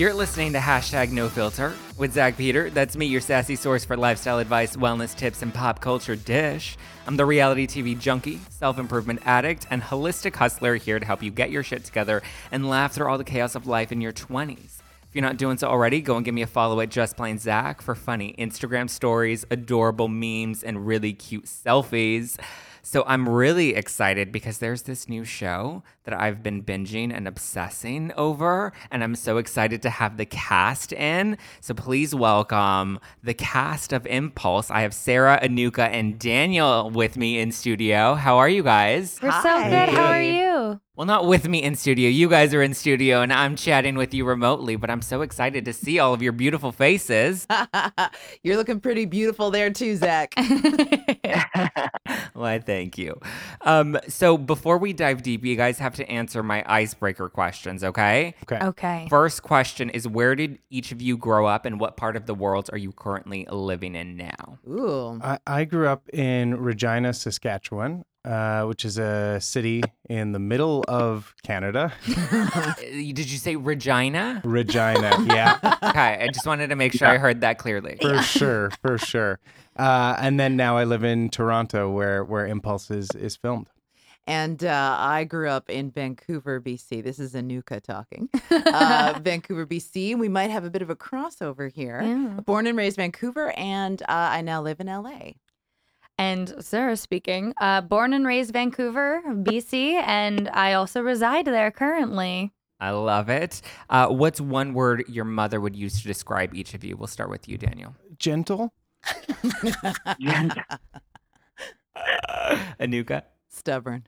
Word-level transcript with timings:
You're 0.00 0.14
listening 0.14 0.54
to 0.54 0.58
hashtag 0.58 1.12
no 1.12 1.28
filter 1.28 1.74
with 1.98 2.14
Zack 2.14 2.38
Peter. 2.38 2.70
That's 2.70 2.96
me, 2.96 3.04
your 3.04 3.20
sassy 3.20 3.54
source 3.54 3.84
for 3.84 3.98
lifestyle 3.98 4.38
advice, 4.38 4.74
wellness 4.74 5.14
tips, 5.14 5.42
and 5.42 5.52
pop 5.52 5.82
culture 5.82 6.16
dish. 6.16 6.78
I'm 7.06 7.18
the 7.18 7.26
reality 7.26 7.66
TV 7.66 7.98
junkie, 7.98 8.40
self 8.48 8.78
improvement 8.78 9.20
addict, 9.26 9.66
and 9.68 9.82
holistic 9.82 10.34
hustler 10.36 10.76
here 10.76 10.98
to 10.98 11.04
help 11.04 11.22
you 11.22 11.30
get 11.30 11.50
your 11.50 11.62
shit 11.62 11.84
together 11.84 12.22
and 12.50 12.66
laugh 12.66 12.94
through 12.94 13.10
all 13.10 13.18
the 13.18 13.24
chaos 13.24 13.54
of 13.54 13.66
life 13.66 13.92
in 13.92 14.00
your 14.00 14.14
20s. 14.14 14.78
If 15.10 15.10
you're 15.12 15.20
not 15.20 15.36
doing 15.36 15.58
so 15.58 15.68
already, 15.68 16.00
go 16.00 16.16
and 16.16 16.24
give 16.24 16.34
me 16.34 16.40
a 16.40 16.46
follow 16.46 16.80
at 16.80 16.88
Just 16.88 17.18
Plain 17.18 17.36
Zack 17.36 17.82
for 17.82 17.94
funny 17.94 18.34
Instagram 18.38 18.88
stories, 18.88 19.44
adorable 19.50 20.08
memes, 20.08 20.62
and 20.62 20.86
really 20.86 21.12
cute 21.12 21.44
selfies. 21.44 22.38
So 22.82 23.04
I'm 23.06 23.28
really 23.28 23.74
excited 23.74 24.32
because 24.32 24.58
there's 24.58 24.82
this 24.82 25.08
new 25.08 25.24
show 25.24 25.82
that 26.04 26.18
I've 26.18 26.42
been 26.42 26.62
binging 26.62 27.14
and 27.14 27.28
obsessing 27.28 28.12
over, 28.16 28.72
and 28.90 29.04
I'm 29.04 29.14
so 29.14 29.36
excited 29.36 29.82
to 29.82 29.90
have 29.90 30.16
the 30.16 30.26
cast 30.26 30.92
in. 30.92 31.38
So 31.60 31.74
please 31.74 32.14
welcome 32.14 32.98
the 33.22 33.34
cast 33.34 33.92
of 33.92 34.06
Impulse. 34.06 34.70
I 34.70 34.80
have 34.82 34.94
Sarah, 34.94 35.38
Enuka, 35.42 35.88
and 35.88 36.18
Daniel 36.18 36.90
with 36.90 37.16
me 37.16 37.38
in 37.38 37.52
studio. 37.52 38.14
How 38.14 38.38
are 38.38 38.48
you 38.48 38.62
guys? 38.62 39.18
We're 39.22 39.32
so 39.42 39.62
good. 39.64 39.88
How 39.90 40.06
are 40.06 40.22
you? 40.22 40.80
Well, 41.00 41.06
not 41.06 41.26
with 41.26 41.48
me 41.48 41.62
in 41.62 41.76
studio. 41.76 42.10
You 42.10 42.28
guys 42.28 42.52
are 42.52 42.62
in 42.62 42.74
studio, 42.74 43.22
and 43.22 43.32
I'm 43.32 43.56
chatting 43.56 43.96
with 43.96 44.12
you 44.12 44.26
remotely, 44.26 44.76
but 44.76 44.90
I'm 44.90 45.00
so 45.00 45.22
excited 45.22 45.64
to 45.64 45.72
see 45.72 45.98
all 45.98 46.12
of 46.12 46.20
your 46.20 46.32
beautiful 46.32 46.72
faces. 46.72 47.46
You're 48.42 48.58
looking 48.58 48.80
pretty 48.80 49.06
beautiful 49.06 49.50
there 49.50 49.70
too, 49.70 49.96
Zack. 49.96 50.34
Why, 52.34 52.58
thank 52.58 52.98
you. 52.98 53.20
Um, 53.62 53.98
so 54.08 54.38
before 54.38 54.78
we 54.78 54.92
dive 54.92 55.22
deep, 55.22 55.44
you 55.44 55.56
guys 55.56 55.78
have 55.78 55.94
to 55.96 56.08
answer 56.10 56.42
my 56.42 56.64
icebreaker 56.66 57.28
questions, 57.28 57.84
okay? 57.84 58.34
Okay. 58.44 58.64
Okay. 58.64 59.06
First 59.10 59.42
question 59.42 59.90
is 59.90 60.06
Where 60.08 60.34
did 60.34 60.58
each 60.70 60.92
of 60.92 61.02
you 61.02 61.16
grow 61.16 61.46
up, 61.46 61.64
and 61.66 61.80
what 61.80 61.96
part 61.96 62.16
of 62.16 62.26
the 62.26 62.34
world 62.34 62.70
are 62.72 62.78
you 62.78 62.92
currently 62.92 63.46
living 63.50 63.94
in 63.94 64.16
now? 64.16 64.58
Ooh. 64.68 65.20
I, 65.22 65.38
I 65.46 65.64
grew 65.64 65.88
up 65.88 66.08
in 66.10 66.56
Regina, 66.60 67.12
Saskatchewan, 67.12 68.04
uh, 68.24 68.64
which 68.64 68.84
is 68.84 68.98
a 68.98 69.40
city 69.40 69.82
in 70.08 70.32
the 70.32 70.38
middle 70.38 70.84
of 70.88 71.34
Canada. 71.42 71.92
Did 72.78 73.30
you 73.30 73.38
say 73.38 73.56
Regina? 73.56 74.42
Regina, 74.44 75.24
yeah, 75.28 75.58
Okay, 75.82 76.18
I 76.22 76.28
just 76.28 76.46
wanted 76.46 76.68
to 76.68 76.76
make 76.76 76.92
sure 76.92 77.08
I 77.08 77.18
heard 77.18 77.40
that 77.40 77.58
clearly. 77.58 77.96
for 78.00 78.20
sure, 78.22 78.70
for 78.82 78.98
sure. 78.98 79.40
Uh, 79.80 80.14
and 80.18 80.38
then 80.38 80.56
now 80.56 80.76
I 80.76 80.84
live 80.84 81.04
in 81.04 81.30
Toronto, 81.30 81.90
where 81.90 82.22
where 82.22 82.46
Impulse 82.46 82.90
is, 82.90 83.08
is 83.12 83.34
filmed. 83.34 83.68
And 84.26 84.62
uh, 84.62 84.96
I 84.98 85.24
grew 85.24 85.48
up 85.48 85.70
in 85.70 85.90
Vancouver, 85.90 86.60
BC. 86.60 87.02
This 87.02 87.18
is 87.18 87.32
Enuka 87.34 87.82
talking. 87.82 88.28
Uh, 88.72 89.18
Vancouver, 89.22 89.66
BC. 89.66 90.16
We 90.16 90.28
might 90.28 90.50
have 90.50 90.64
a 90.64 90.70
bit 90.70 90.82
of 90.82 90.90
a 90.90 90.96
crossover 90.96 91.72
here. 91.72 92.02
Yeah. 92.02 92.40
Born 92.44 92.66
and 92.66 92.76
raised 92.76 92.96
Vancouver, 92.96 93.52
and 93.56 94.00
uh, 94.02 94.06
I 94.08 94.42
now 94.42 94.62
live 94.62 94.80
in 94.80 94.86
LA. 94.86 95.32
And 96.18 96.54
Sarah 96.60 96.96
speaking. 96.96 97.54
Uh, 97.56 97.80
born 97.80 98.12
and 98.12 98.26
raised 98.26 98.52
Vancouver, 98.52 99.22
BC, 99.26 99.94
and 99.94 100.48
I 100.50 100.74
also 100.74 101.00
reside 101.00 101.46
there 101.46 101.70
currently. 101.70 102.52
I 102.78 102.90
love 102.90 103.28
it. 103.28 103.62
Uh, 103.88 104.08
what's 104.08 104.40
one 104.40 104.74
word 104.74 105.04
your 105.08 105.24
mother 105.24 105.60
would 105.60 105.74
use 105.74 106.00
to 106.02 106.06
describe 106.06 106.54
each 106.54 106.74
of 106.74 106.84
you? 106.84 106.96
We'll 106.96 107.08
start 107.08 107.30
with 107.30 107.48
you, 107.48 107.58
Daniel. 107.58 107.96
Gentle. 108.18 108.72
Enuka. 112.80 113.22
Stubborn. 113.48 114.04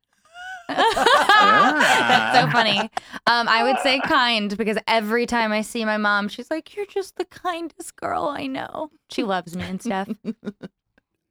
That's 0.69 2.39
so 2.39 2.50
funny. 2.50 2.78
Um, 3.27 3.49
I 3.49 3.62
would 3.65 3.78
say 3.81 4.00
kind 4.00 4.56
because 4.56 4.78
every 4.87 5.27
time 5.27 5.53
I 5.53 5.62
see 5.62 5.84
my 5.84 5.99
mom, 5.99 6.28
she's 6.28 6.50
like, 6.50 6.75
"You're 6.77 6.87
just 6.87 7.17
the 7.17 7.25
kindest 7.25 7.97
girl 7.97 8.25
I 8.25 8.47
know." 8.47 8.91
She 9.11 9.22
loves 9.22 9.56
me 9.56 9.65
and 9.65 9.83
stuff. 9.83 10.09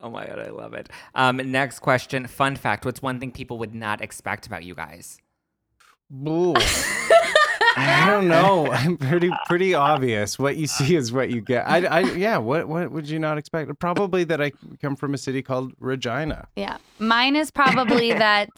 Oh 0.03 0.09
my 0.09 0.25
god, 0.25 0.39
I 0.39 0.49
love 0.49 0.73
it. 0.73 0.89
Um, 1.13 1.37
next 1.37 1.77
question. 1.77 2.25
Fun 2.25 2.55
fact: 2.55 2.85
What's 2.85 3.03
one 3.03 3.19
thing 3.19 3.31
people 3.31 3.59
would 3.59 3.75
not 3.75 4.01
expect 4.01 4.47
about 4.47 4.63
you 4.63 4.73
guys? 4.73 5.19
Ooh. 6.27 6.55
Don't 8.21 8.29
know. 8.29 8.71
I'm 8.71 8.97
pretty 8.97 9.31
pretty 9.47 9.73
obvious. 9.73 10.39
What 10.39 10.57
you 10.57 10.67
see 10.67 10.95
is 10.95 11.11
what 11.11 11.29
you 11.29 11.41
get. 11.41 11.67
I, 11.67 11.85
I 11.85 11.99
yeah. 12.13 12.37
What 12.37 12.67
what 12.67 12.91
would 12.91 13.09
you 13.09 13.19
not 13.19 13.37
expect? 13.37 13.77
Probably 13.79 14.23
that 14.25 14.41
I 14.41 14.51
come 14.81 14.95
from 14.95 15.13
a 15.13 15.17
city 15.17 15.41
called 15.41 15.73
Regina. 15.79 16.47
Yeah, 16.55 16.77
mine 16.99 17.35
is 17.35 17.51
probably 17.51 18.13
that 18.27 18.49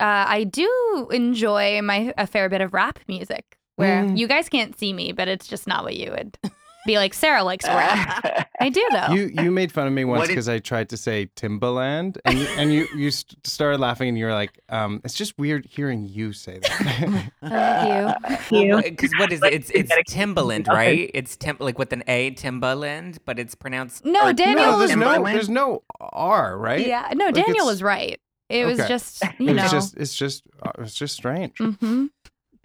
uh, 0.00 0.24
I 0.28 0.44
do 0.44 1.08
enjoy 1.12 1.80
my 1.82 2.12
a 2.18 2.26
fair 2.26 2.48
bit 2.48 2.60
of 2.60 2.72
rap 2.74 2.98
music. 3.08 3.44
Where 3.76 4.04
Mm. 4.04 4.16
you 4.16 4.26
guys 4.26 4.48
can't 4.48 4.78
see 4.78 4.94
me, 4.94 5.12
but 5.12 5.28
it's 5.28 5.46
just 5.46 5.66
not 5.66 5.84
what 5.84 5.96
you 5.96 6.10
would 6.10 6.38
be 6.86 6.96
like. 6.96 7.12
Sarah 7.14 7.42
likes 7.44 7.64
rap. 7.66 8.48
I 8.60 8.68
do 8.70 8.86
though. 8.90 9.12
You 9.14 9.30
you 9.42 9.50
made 9.50 9.70
fun 9.72 9.86
of 9.86 9.92
me 9.92 10.04
once 10.04 10.18
What 10.20 10.24
is- 10.24 10.28
because 10.30 10.48
I 10.48 10.58
tried 10.60 10.88
to 10.90 10.96
say 10.96 11.26
Timbaland, 11.36 12.18
and 12.24 12.38
you, 12.38 12.46
and 12.56 12.72
you 12.72 12.86
you 12.96 13.10
st- 13.10 13.46
started 13.46 13.80
laughing, 13.80 14.08
and 14.08 14.18
you 14.18 14.24
were 14.26 14.32
like, 14.32 14.58
um, 14.68 15.00
"It's 15.04 15.14
just 15.14 15.36
weird 15.38 15.66
hearing 15.66 16.06
you 16.08 16.32
say 16.32 16.58
that." 16.58 17.30
Thank 17.42 18.50
you. 18.52 18.76
Because 18.82 19.12
what 19.18 19.32
is 19.32 19.42
it? 19.42 19.52
It's 19.52 19.70
it's 19.70 19.92
Timbaland, 20.12 20.68
right? 20.68 21.10
It's 21.14 21.36
tim 21.36 21.56
like 21.60 21.78
with 21.78 21.92
an 21.92 22.02
A, 22.06 22.30
Timbaland, 22.32 23.18
but 23.24 23.38
it's 23.38 23.54
pronounced. 23.54 24.04
No, 24.04 24.28
Or- 24.28 24.32
Daniel. 24.32 24.64
no, 24.72 24.78
there's 24.78 24.96
no 24.96 25.22
there's 25.24 25.48
no 25.48 25.82
R, 26.00 26.56
right? 26.58 26.86
yeah, 26.86 27.12
no, 27.14 27.26
Like, 27.26 27.34
Daniel 27.34 27.66
was 27.66 27.82
right. 27.82 28.20
It 28.48 28.64
was 28.64 28.78
just 28.78 29.22
you 29.38 29.48
it's 29.48 29.56
know. 29.56 29.68
just 29.68 29.96
it's 29.96 30.14
just 30.14 30.44
uh, 30.62 30.70
it's 30.78 30.94
just 30.94 31.14
strange. 31.16 31.58
hmm 31.58 32.06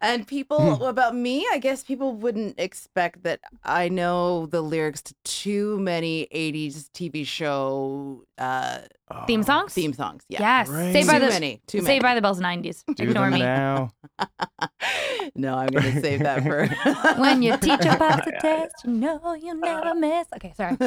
And 0.01 0.27
people 0.27 0.77
hmm. 0.77 0.83
about 0.83 1.15
me, 1.15 1.47
I 1.51 1.59
guess 1.59 1.83
people 1.83 2.13
wouldn't 2.13 2.59
expect 2.59 3.23
that 3.23 3.39
I 3.63 3.87
know 3.87 4.47
the 4.47 4.61
lyrics 4.61 5.01
to 5.03 5.13
too 5.23 5.79
many 5.79 6.27
'80s 6.33 6.89
TV 6.89 7.25
show 7.25 8.23
uh, 8.41 8.79
Theme 9.27 9.41
Oh, 9.41 9.43
songs. 9.43 9.73
theme 9.73 9.91
songs. 9.93 10.23
Yeah, 10.29 10.39
Yes. 10.39 10.69
Right. 10.69 10.93
Say 10.93 11.05
by 11.05 11.13
too 11.19 11.25
the 11.25 11.27
many. 11.31 11.61
Too 11.67 11.79
Say 11.81 11.85
many. 11.85 11.99
by 11.99 12.15
the 12.15 12.21
Bells 12.21 12.39
'90s. 12.39 12.83
Ignore 12.97 13.25
them 13.29 13.33
me. 13.33 13.39
now. 13.41 13.91
no, 15.35 15.55
I'm 15.55 15.67
gonna 15.67 15.99
save 15.99 16.19
that 16.21 16.43
for 16.43 16.67
When 17.21 17.41
your 17.41 17.57
teacher 17.57 17.77
passes 17.97 18.25
the 18.25 18.37
test, 18.39 18.73
you 18.85 18.91
know 18.91 19.33
you'll 19.33 19.55
never 19.55 19.93
miss. 19.95 20.27
Okay, 20.35 20.53
sorry. 20.55 20.77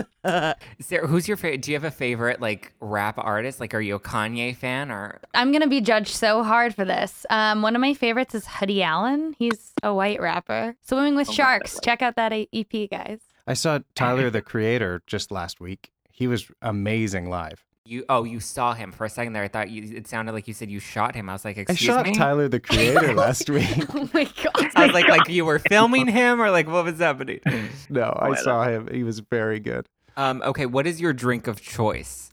Sarah, 0.80 1.06
who's 1.06 1.28
your 1.28 1.36
favorite? 1.36 1.60
Do 1.62 1.70
you 1.70 1.76
have 1.76 1.84
a 1.84 1.90
favorite 1.90 2.40
like 2.40 2.72
rap 2.80 3.18
artist? 3.18 3.60
Like, 3.60 3.74
are 3.74 3.80
you 3.80 3.96
a 3.96 4.00
Kanye 4.00 4.56
fan 4.56 4.90
or? 4.90 5.20
I'm 5.34 5.52
gonna 5.52 5.68
be 5.68 5.80
judged 5.82 6.14
so 6.14 6.42
hard 6.42 6.74
for 6.74 6.84
this. 6.86 7.26
Um, 7.30 7.60
one 7.62 7.74
of 7.76 7.80
my 7.80 7.92
favorites 7.94 8.34
is 8.34 8.46
Hoodie 8.46 8.82
Allen. 8.82 9.34
He's 9.38 9.72
a 9.82 9.92
white 9.94 10.20
rapper. 10.20 10.76
Swimming 10.82 11.14
with 11.14 11.30
Sharks. 11.30 11.78
Check 11.82 12.00
out 12.02 12.16
that 12.16 12.32
A- 12.32 12.48
EP, 12.54 12.88
guys. 12.90 13.20
I 13.46 13.52
saw 13.52 13.80
Tyler 13.94 14.30
the 14.30 14.40
Creator 14.40 15.02
just 15.06 15.30
last 15.30 15.60
week. 15.60 15.90
He 16.14 16.28
was 16.28 16.48
amazing 16.62 17.28
live. 17.28 17.64
You 17.86 18.04
oh, 18.08 18.22
you 18.24 18.38
saw 18.40 18.72
him 18.72 18.92
for 18.92 19.04
a 19.04 19.10
second 19.10 19.32
there. 19.34 19.42
I 19.42 19.48
thought 19.48 19.68
you. 19.68 19.96
It 19.96 20.06
sounded 20.06 20.32
like 20.32 20.46
you 20.48 20.54
said 20.54 20.70
you 20.70 20.78
shot 20.78 21.14
him. 21.14 21.28
I 21.28 21.32
was 21.32 21.44
like, 21.44 21.58
I 21.58 21.62
excuse 21.62 21.80
shot 21.80 22.06
me. 22.06 22.14
Tyler 22.14 22.48
the 22.48 22.60
Creator 22.60 23.12
last 23.14 23.50
week. 23.50 23.68
Oh 23.94 24.08
my 24.14 24.24
god. 24.24 24.70
I 24.76 24.86
was 24.86 24.94
like, 24.94 25.08
like 25.08 25.28
you 25.28 25.44
were 25.44 25.58
filming 25.58 26.06
him, 26.06 26.40
or 26.40 26.50
like 26.50 26.68
what 26.68 26.84
was 26.84 26.98
happening? 26.98 27.40
No, 27.90 28.04
I 28.04 28.28
I 28.28 28.34
saw 28.36 28.64
him. 28.64 28.88
He 28.90 29.02
was 29.02 29.18
very 29.18 29.60
good. 29.60 29.86
Um, 30.16 30.40
okay, 30.46 30.64
what 30.66 30.86
is 30.86 31.00
your 31.00 31.12
drink 31.12 31.46
of 31.48 31.60
choice? 31.60 32.30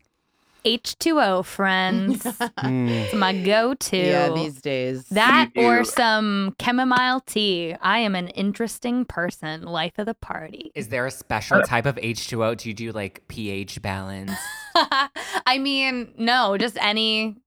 H2O, 0.65 1.43
friends. 1.45 2.25
It's 2.63 3.13
my 3.15 3.33
go-to. 3.37 3.97
yeah 3.97 4.29
these 4.29 4.61
days. 4.61 5.05
that 5.09 5.49
or 5.55 5.83
some 5.83 6.55
chamomile 6.61 7.21
tea. 7.21 7.75
I 7.81 7.99
am 7.99 8.15
an 8.15 8.27
interesting 8.29 9.05
person. 9.05 9.63
Life 9.63 9.93
of 9.97 10.05
the 10.05 10.13
party. 10.13 10.71
Is 10.75 10.89
there 10.89 11.05
a 11.05 11.11
special 11.11 11.61
type 11.63 11.85
of 11.85 11.95
H2O? 11.95 12.57
Do 12.57 12.69
you 12.69 12.73
do 12.75 12.91
like 12.91 13.23
pH 13.27 13.81
balance? 13.81 14.31
I 14.75 15.57
mean, 15.59 16.13
no, 16.17 16.57
just 16.57 16.77
any 16.79 17.37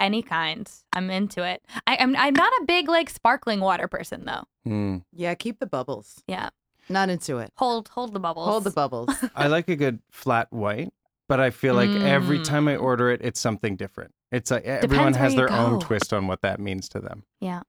any 0.00 0.22
kind. 0.22 0.68
I'm 0.92 1.10
into 1.10 1.42
it. 1.44 1.62
I, 1.86 1.96
I'm 2.00 2.16
I'm 2.16 2.34
not 2.34 2.52
a 2.60 2.64
big 2.66 2.88
like 2.88 3.08
sparkling 3.10 3.60
water 3.60 3.86
person 3.88 4.24
though. 4.24 4.44
Hmm. 4.64 4.98
yeah, 5.12 5.34
keep 5.34 5.60
the 5.60 5.66
bubbles. 5.66 6.22
Yeah, 6.26 6.50
Not 6.88 7.08
into 7.10 7.38
it. 7.38 7.52
hold 7.56 7.88
hold 7.88 8.12
the 8.14 8.20
bubbles. 8.20 8.48
Hold 8.48 8.64
the 8.64 8.70
bubbles. 8.70 9.10
I 9.36 9.46
like 9.46 9.68
a 9.68 9.76
good 9.76 10.00
flat 10.10 10.52
white, 10.52 10.92
but 11.28 11.40
I 11.40 11.50
feel 11.50 11.74
like 11.74 11.90
every 11.90 12.38
Mm. 12.38 12.44
time 12.44 12.68
I 12.68 12.76
order 12.76 13.10
it, 13.10 13.20
it's 13.22 13.40
something 13.40 13.76
different. 13.76 14.12
It's 14.32 14.50
like 14.50 14.64
everyone 14.64 15.14
has 15.14 15.34
their 15.34 15.48
you 15.50 15.56
own 15.56 15.80
twist 15.80 16.12
on 16.12 16.26
what 16.26 16.42
that 16.42 16.58
means 16.60 16.88
to 16.90 17.00
them. 17.00 17.24
Yeah. 17.40 17.62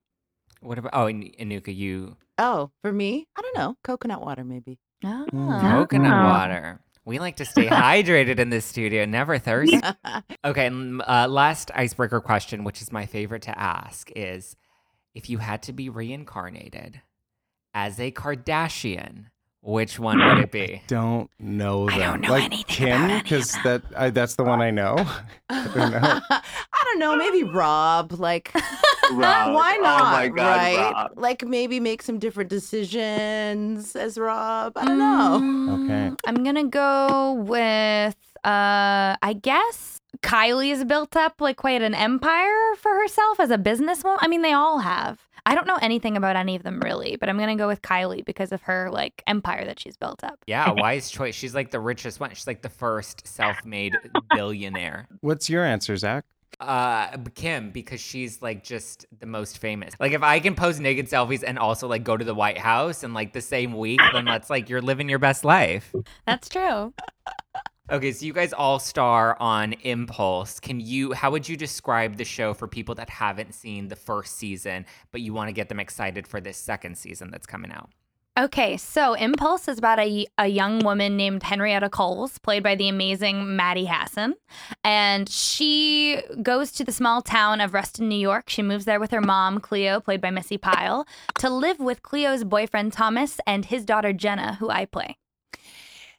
What 0.60 0.78
about 0.78 0.92
oh, 0.94 1.06
and 1.06 1.22
Enuka, 1.38 1.74
you 1.74 2.16
oh, 2.38 2.70
for 2.82 2.92
me, 2.92 3.26
I 3.36 3.42
don't 3.42 3.56
know. 3.56 3.76
Coconut 3.84 4.20
water, 4.20 4.44
maybe. 4.44 4.78
Oh. 5.04 5.26
coconut 5.32 6.12
Oh. 6.12 6.24
water. 6.30 6.80
We 7.04 7.18
like 7.20 7.36
to 7.36 7.44
stay 7.44 7.66
hydrated 7.68 8.38
in 8.40 8.50
this 8.50 8.64
studio, 8.64 9.04
never 9.04 9.38
thirsty. 9.38 9.80
Okay, 10.44 10.66
and, 10.66 11.02
uh, 11.06 11.26
last 11.28 11.70
icebreaker 11.74 12.20
question, 12.20 12.64
which 12.64 12.80
is 12.82 12.90
my 12.92 13.06
favorite 13.06 13.42
to 13.42 13.56
ask, 13.58 14.10
is 14.16 14.56
if 15.14 15.28
you 15.30 15.38
had 15.38 15.62
to 15.64 15.72
be 15.72 15.88
reincarnated 15.88 17.00
as 17.74 18.00
a 18.00 18.10
Kardashian, 18.10 19.26
which 19.66 19.98
one 19.98 20.18
would 20.18 20.38
it 20.38 20.50
be? 20.52 20.82
Don't 20.86 21.30
know 21.38 21.86
them. 21.86 21.94
I 21.94 21.98
don't 22.06 22.20
know 22.22 22.30
like 22.30 22.44
anything 22.44 22.64
Kim, 22.68 22.88
about 23.02 23.10
any 23.10 23.22
because 23.22 23.52
that 23.64 23.82
I, 23.96 24.10
that's 24.10 24.36
the 24.36 24.44
one 24.44 24.62
I 24.62 24.70
know. 24.70 24.94
I 25.50 25.64
don't 25.74 25.90
know. 25.90 26.20
I 26.30 26.42
don't 26.84 26.98
don't 26.98 26.98
know, 27.00 27.16
maybe 27.16 27.42
Rob. 27.42 28.12
Like, 28.12 28.52
Rob. 29.12 29.54
why 29.54 29.76
Oh 29.78 29.82
not? 29.82 30.12
my 30.12 30.28
God, 30.28 30.36
right? 30.36 30.92
Rob. 30.92 31.12
Like, 31.16 31.44
maybe 31.44 31.80
make 31.80 32.02
some 32.02 32.18
different 32.18 32.48
decisions 32.48 33.96
as 33.96 34.18
Rob. 34.18 34.72
I 34.76 34.84
don't 34.84 34.98
know. 34.98 35.34
Okay. 35.36 36.10
Mm, 36.10 36.16
I'm 36.26 36.44
gonna 36.44 36.64
go 36.68 37.34
with 37.34 38.16
uh 38.44 39.16
I 39.20 39.36
guess 39.42 40.00
Kylie's 40.22 40.84
built 40.84 41.16
up 41.16 41.40
like 41.40 41.56
quite 41.56 41.82
an 41.82 41.94
empire 41.94 42.74
for 42.76 42.94
herself 42.94 43.40
as 43.40 43.50
a 43.50 43.58
businesswoman. 43.58 44.18
I 44.20 44.28
mean, 44.28 44.42
they 44.42 44.52
all 44.52 44.78
have. 44.78 45.18
I 45.46 45.54
don't 45.54 45.68
know 45.68 45.78
anything 45.80 46.16
about 46.16 46.34
any 46.34 46.56
of 46.56 46.64
them 46.64 46.80
really, 46.80 47.14
but 47.14 47.28
I'm 47.28 47.38
gonna 47.38 47.54
go 47.54 47.68
with 47.68 47.80
Kylie 47.80 48.24
because 48.24 48.50
of 48.50 48.62
her 48.62 48.90
like 48.90 49.22
empire 49.28 49.64
that 49.64 49.78
she's 49.78 49.96
built 49.96 50.24
up. 50.24 50.40
Yeah, 50.48 50.70
wise 50.76 51.08
choice. 51.08 51.36
She's 51.36 51.54
like 51.54 51.70
the 51.70 51.78
richest 51.78 52.18
one. 52.18 52.30
She's 52.30 52.48
like 52.48 52.62
the 52.62 52.68
first 52.68 53.26
self-made 53.28 53.96
billionaire. 54.34 55.06
What's 55.20 55.48
your 55.48 55.64
answer, 55.64 55.96
Zack? 55.96 56.24
Uh, 56.58 57.16
Kim, 57.34 57.70
because 57.70 58.00
she's 58.00 58.42
like 58.42 58.64
just 58.64 59.06
the 59.20 59.26
most 59.26 59.58
famous. 59.58 59.94
Like, 60.00 60.12
if 60.12 60.22
I 60.22 60.40
can 60.40 60.54
post 60.54 60.80
naked 60.80 61.06
selfies 61.06 61.44
and 61.46 61.58
also 61.58 61.86
like 61.86 62.02
go 62.02 62.16
to 62.16 62.24
the 62.24 62.34
White 62.34 62.58
House 62.58 63.04
in 63.04 63.14
like 63.14 63.32
the 63.32 63.40
same 63.40 63.74
week, 63.74 64.00
then 64.12 64.24
that's 64.24 64.50
like 64.50 64.68
you're 64.68 64.82
living 64.82 65.08
your 65.08 65.18
best 65.18 65.44
life. 65.44 65.94
That's 66.26 66.48
true. 66.48 66.92
Okay, 67.88 68.10
so 68.10 68.26
you 68.26 68.32
guys 68.32 68.52
all 68.52 68.80
star 68.80 69.36
on 69.38 69.74
Impulse. 69.84 70.58
Can 70.58 70.80
you, 70.80 71.12
how 71.12 71.30
would 71.30 71.48
you 71.48 71.56
describe 71.56 72.16
the 72.16 72.24
show 72.24 72.52
for 72.52 72.66
people 72.66 72.96
that 72.96 73.08
haven't 73.08 73.54
seen 73.54 73.86
the 73.86 73.94
first 73.94 74.36
season, 74.36 74.84
but 75.12 75.20
you 75.20 75.32
want 75.32 75.48
to 75.48 75.52
get 75.52 75.68
them 75.68 75.78
excited 75.78 76.26
for 76.26 76.40
this 76.40 76.56
second 76.56 76.98
season 76.98 77.30
that's 77.30 77.46
coming 77.46 77.70
out? 77.70 77.90
Okay, 78.36 78.76
so 78.76 79.14
Impulse 79.14 79.68
is 79.68 79.78
about 79.78 80.00
a, 80.00 80.26
a 80.36 80.48
young 80.48 80.80
woman 80.80 81.16
named 81.16 81.44
Henrietta 81.44 81.88
Coles, 81.88 82.38
played 82.38 82.64
by 82.64 82.74
the 82.74 82.88
amazing 82.88 83.54
Maddie 83.54 83.86
Hasson. 83.86 84.34
And 84.82 85.28
she 85.28 86.20
goes 86.42 86.72
to 86.72 86.84
the 86.84 86.92
small 86.92 87.22
town 87.22 87.60
of 87.60 87.72
Reston, 87.72 88.08
New 88.08 88.18
York. 88.18 88.50
She 88.50 88.62
moves 88.62 88.84
there 88.84 88.98
with 88.98 89.12
her 89.12 89.20
mom, 89.22 89.60
Cleo, 89.60 90.00
played 90.00 90.20
by 90.20 90.30
Missi 90.30 90.58
Pyle, 90.58 91.06
to 91.38 91.48
live 91.48 91.78
with 91.78 92.02
Cleo's 92.02 92.42
boyfriend, 92.42 92.92
Thomas, 92.92 93.38
and 93.46 93.64
his 93.64 93.84
daughter, 93.84 94.12
Jenna, 94.12 94.56
who 94.56 94.70
I 94.70 94.86
play. 94.86 95.16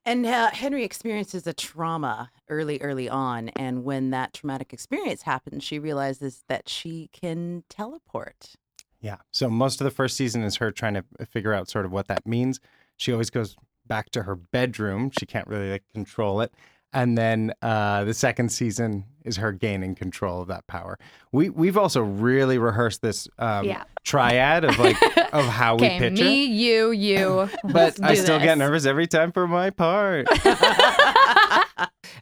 And 0.07 0.25
uh, 0.25 0.51
Henry 0.51 0.85
experiences 0.85 1.45
a 1.47 1.53
trauma 1.53 2.31
early, 2.47 2.79
early 2.81 3.09
on. 3.09 3.49
And 3.49 3.83
when 3.83 4.11
that 4.11 4.33
traumatic 4.33 4.71
experience 4.71 5.23
happens, 5.23 5.65
she 5.65 5.79
realizes 5.79 6.45
that 6.47 6.69
she 6.69 7.09
can 7.11 7.65
teleport. 7.67 8.55
Yeah. 9.01 9.17
So 9.31 9.49
most 9.49 9.81
of 9.81 9.85
the 9.85 9.91
first 9.91 10.15
season 10.15 10.43
is 10.43 10.55
her 10.55 10.71
trying 10.71 10.93
to 10.93 11.03
figure 11.29 11.53
out 11.53 11.69
sort 11.69 11.83
of 11.83 11.91
what 11.91 12.07
that 12.07 12.25
means. 12.25 12.61
She 12.95 13.11
always 13.11 13.29
goes 13.29 13.57
back 13.85 14.09
to 14.11 14.23
her 14.23 14.37
bedroom. 14.37 15.11
She 15.11 15.25
can't 15.25 15.45
really 15.45 15.71
like, 15.71 15.83
control 15.93 16.39
it. 16.39 16.53
And 16.93 17.17
then 17.17 17.53
uh, 17.61 18.05
the 18.05 18.13
second 18.13 18.49
season 18.49 19.05
is 19.25 19.35
her 19.37 19.51
gaining 19.51 19.93
control 19.93 20.41
of 20.41 20.47
that 20.47 20.65
power. 20.67 20.97
We 21.31 21.49
we've 21.49 21.77
also 21.77 22.01
really 22.01 22.57
rehearsed 22.57 23.01
this 23.01 23.27
um, 23.37 23.65
Yeah. 23.65 23.83
triad 24.03 24.63
of 24.63 24.79
like 24.79 24.95
of 25.33 25.45
how 25.49 25.75
we 25.75 25.85
Okay, 25.85 25.99
picture. 25.99 26.23
me, 26.23 26.45
you, 26.45 26.91
you. 26.91 27.49
but 27.63 27.73
Let's 27.73 28.01
I 28.01 28.15
do 28.15 28.21
still 28.21 28.39
get 28.39 28.57
nervous 28.57 28.85
every 28.85 29.05
time 29.07 29.31
for 29.31 29.47
my 29.47 29.69
part. 29.69 30.27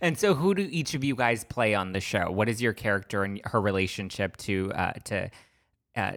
And 0.02 0.18
so, 0.18 0.34
who 0.34 0.54
do 0.54 0.68
each 0.70 0.94
of 0.94 1.04
you 1.04 1.16
guys 1.16 1.46
play 1.46 1.74
on 1.74 1.94
the 1.94 2.02
show? 2.02 2.30
What 2.30 2.50
is 2.50 2.62
your 2.62 2.74
character 2.74 3.24
and 3.24 3.40
her 3.46 3.62
relationship 3.62 4.36
to 4.38 4.72
uh, 4.76 4.92
to 5.06 5.30
uh, 5.96 6.12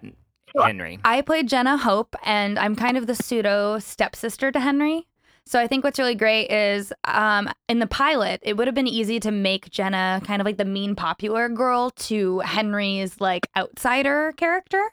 Henry? 0.60 0.98
I 1.04 1.20
played 1.22 1.48
Jenna 1.48 1.76
Hope, 1.76 2.16
and 2.24 2.58
I'm 2.58 2.74
kind 2.74 2.96
of 2.96 3.06
the 3.06 3.14
pseudo 3.14 3.78
stepsister 3.78 4.50
to 4.50 4.60
Henry. 4.60 5.06
So 5.48 5.58
I 5.58 5.66
think 5.66 5.82
what's 5.82 5.98
really 5.98 6.14
great 6.14 6.50
is 6.50 6.92
um, 7.04 7.48
in 7.70 7.78
the 7.78 7.86
pilot, 7.86 8.40
it 8.42 8.58
would 8.58 8.68
have 8.68 8.74
been 8.74 8.86
easy 8.86 9.18
to 9.20 9.30
make 9.30 9.70
Jenna 9.70 10.20
kind 10.22 10.42
of 10.42 10.44
like 10.44 10.58
the 10.58 10.66
mean 10.66 10.94
popular 10.94 11.48
girl 11.48 11.88
to 11.90 12.40
Henry's 12.40 13.18
like 13.18 13.46
outsider 13.56 14.34
character. 14.36 14.90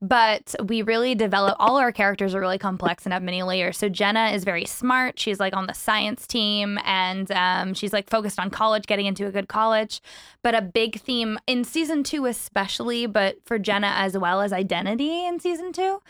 But 0.00 0.54
we 0.64 0.82
really 0.82 1.14
develop 1.14 1.56
all 1.58 1.76
our 1.76 1.92
characters 1.92 2.34
are 2.34 2.40
really 2.40 2.58
complex 2.58 3.04
and 3.04 3.12
have 3.12 3.22
many 3.22 3.42
layers. 3.42 3.78
So 3.78 3.88
Jenna 3.88 4.30
is 4.30 4.44
very 4.44 4.64
smart. 4.64 5.18
She's 5.18 5.38
like 5.38 5.54
on 5.56 5.66
the 5.66 5.74
science 5.74 6.26
team 6.26 6.78
and 6.84 7.30
um, 7.32 7.74
she's 7.74 7.92
like 7.92 8.10
focused 8.10 8.40
on 8.40 8.50
college, 8.50 8.86
getting 8.86 9.06
into 9.06 9.26
a 9.26 9.30
good 9.30 9.48
college. 9.48 10.00
But 10.42 10.56
a 10.56 10.62
big 10.62 11.00
theme 11.00 11.38
in 11.46 11.62
season 11.62 12.02
two, 12.02 12.26
especially, 12.26 13.06
but 13.06 13.36
for 13.44 13.58
Jenna 13.58 13.92
as 13.96 14.18
well 14.18 14.40
as 14.40 14.52
identity 14.52 15.24
in 15.24 15.38
season 15.38 15.72
two. 15.72 16.00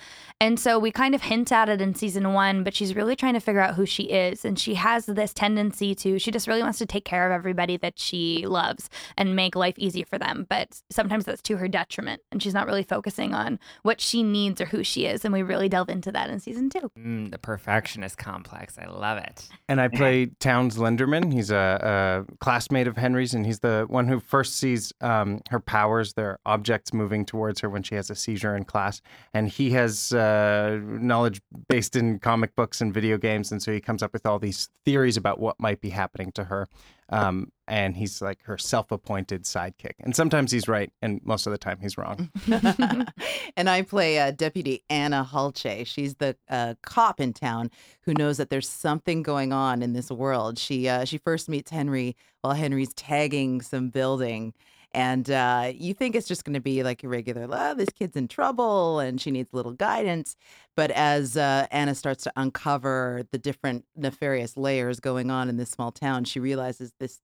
And 0.40 0.58
so 0.58 0.78
we 0.78 0.90
kind 0.90 1.14
of 1.14 1.22
hint 1.22 1.52
at 1.52 1.68
it 1.68 1.80
in 1.80 1.94
season 1.94 2.32
one, 2.32 2.64
but 2.64 2.74
she's 2.74 2.96
really 2.96 3.14
trying 3.14 3.34
to 3.34 3.40
figure 3.40 3.60
out 3.60 3.74
who 3.74 3.86
she 3.86 4.04
is. 4.04 4.44
And 4.44 4.58
she 4.58 4.74
has 4.74 5.06
this 5.06 5.32
tendency 5.34 5.94
to, 5.96 6.18
she 6.18 6.30
just 6.30 6.48
really 6.48 6.62
wants 6.62 6.78
to 6.78 6.86
take 6.86 7.04
care 7.04 7.26
of 7.26 7.32
everybody 7.32 7.76
that 7.76 7.98
she 7.98 8.46
loves 8.46 8.88
and 9.16 9.36
make 9.36 9.54
life 9.54 9.74
easy 9.78 10.02
for 10.02 10.18
them. 10.18 10.46
But 10.48 10.80
sometimes 10.90 11.26
that's 11.26 11.42
to 11.42 11.58
her 11.58 11.68
detriment. 11.68 12.22
And 12.32 12.42
she's 12.42 12.54
not 12.54 12.66
really 12.66 12.82
focusing 12.82 13.34
on 13.34 13.41
what 13.82 14.00
she 14.00 14.22
needs 14.22 14.60
or 14.60 14.66
who 14.66 14.82
she 14.84 15.06
is. 15.06 15.24
And 15.24 15.32
we 15.32 15.42
really 15.42 15.68
delve 15.68 15.88
into 15.88 16.12
that 16.12 16.30
in 16.30 16.40
season 16.40 16.70
two. 16.70 16.90
Mm, 16.98 17.30
the 17.30 17.38
perfectionist 17.38 18.18
complex. 18.18 18.78
I 18.78 18.86
love 18.86 19.18
it. 19.18 19.48
And 19.68 19.80
I 19.80 19.88
play 19.88 20.26
Townes 20.26 20.76
Linderman. 20.76 21.32
He's 21.32 21.50
a, 21.50 22.26
a 22.28 22.36
classmate 22.38 22.86
of 22.86 22.96
Henry's, 22.96 23.34
and 23.34 23.46
he's 23.46 23.60
the 23.60 23.86
one 23.88 24.08
who 24.08 24.20
first 24.20 24.56
sees 24.56 24.92
um, 25.00 25.40
her 25.50 25.60
powers. 25.60 26.14
their 26.14 26.38
objects 26.46 26.92
moving 26.92 27.24
towards 27.24 27.60
her 27.60 27.70
when 27.70 27.82
she 27.82 27.94
has 27.94 28.10
a 28.10 28.14
seizure 28.14 28.56
in 28.56 28.64
class. 28.64 29.00
And 29.34 29.48
he 29.48 29.70
has 29.70 30.12
uh, 30.12 30.80
knowledge 30.82 31.40
based 31.68 31.96
in 31.96 32.18
comic 32.18 32.54
books 32.54 32.80
and 32.80 32.92
video 32.92 33.18
games. 33.18 33.52
And 33.52 33.62
so 33.62 33.72
he 33.72 33.80
comes 33.80 34.02
up 34.02 34.12
with 34.12 34.26
all 34.26 34.38
these 34.38 34.68
theories 34.84 35.16
about 35.16 35.38
what 35.38 35.58
might 35.58 35.80
be 35.80 35.90
happening 35.90 36.32
to 36.32 36.44
her. 36.44 36.68
Um, 37.12 37.52
and 37.68 37.96
he's 37.96 38.20
like 38.20 38.42
her 38.44 38.58
self 38.58 38.90
appointed 38.90 39.44
sidekick. 39.44 39.94
And 40.00 40.16
sometimes 40.16 40.50
he's 40.50 40.68
right, 40.68 40.90
and 41.00 41.20
most 41.24 41.46
of 41.46 41.52
the 41.52 41.58
time 41.58 41.78
he's 41.80 41.96
wrong. 41.96 42.30
and 43.56 43.70
I 43.70 43.82
play 43.82 44.18
uh, 44.18 44.30
Deputy 44.32 44.84
Anna 44.90 45.26
Hulce. 45.30 45.86
She's 45.86 46.16
the 46.16 46.36
uh, 46.48 46.74
cop 46.82 47.20
in 47.20 47.32
town 47.32 47.70
who 48.02 48.14
knows 48.14 48.38
that 48.38 48.50
there's 48.50 48.68
something 48.68 49.22
going 49.22 49.52
on 49.52 49.82
in 49.82 49.92
this 49.92 50.10
world. 50.10 50.58
She 50.58 50.88
uh, 50.88 51.04
she 51.04 51.18
first 51.18 51.48
meets 51.48 51.70
Henry 51.70 52.16
while 52.40 52.54
Henry's 52.54 52.92
tagging 52.94 53.60
some 53.60 53.90
building. 53.90 54.54
And 54.94 55.30
uh, 55.30 55.72
you 55.74 55.94
think 55.94 56.14
it's 56.14 56.28
just 56.28 56.44
going 56.44 56.54
to 56.54 56.60
be 56.60 56.82
like 56.82 57.02
a 57.02 57.08
regular, 57.08 57.48
oh, 57.50 57.74
this 57.74 57.88
kid's 57.90 58.16
in 58.16 58.28
trouble 58.28 59.00
and 59.00 59.20
she 59.20 59.30
needs 59.30 59.50
a 59.52 59.56
little 59.56 59.72
guidance. 59.72 60.36
But 60.76 60.90
as 60.90 61.36
uh, 61.36 61.66
Anna 61.70 61.94
starts 61.94 62.24
to 62.24 62.32
uncover 62.36 63.22
the 63.30 63.38
different 63.38 63.84
nefarious 63.96 64.56
layers 64.56 65.00
going 65.00 65.30
on 65.30 65.48
in 65.48 65.56
this 65.56 65.70
small 65.70 65.92
town, 65.92 66.24
she 66.24 66.40
realizes 66.40 66.92
this 66.98 67.20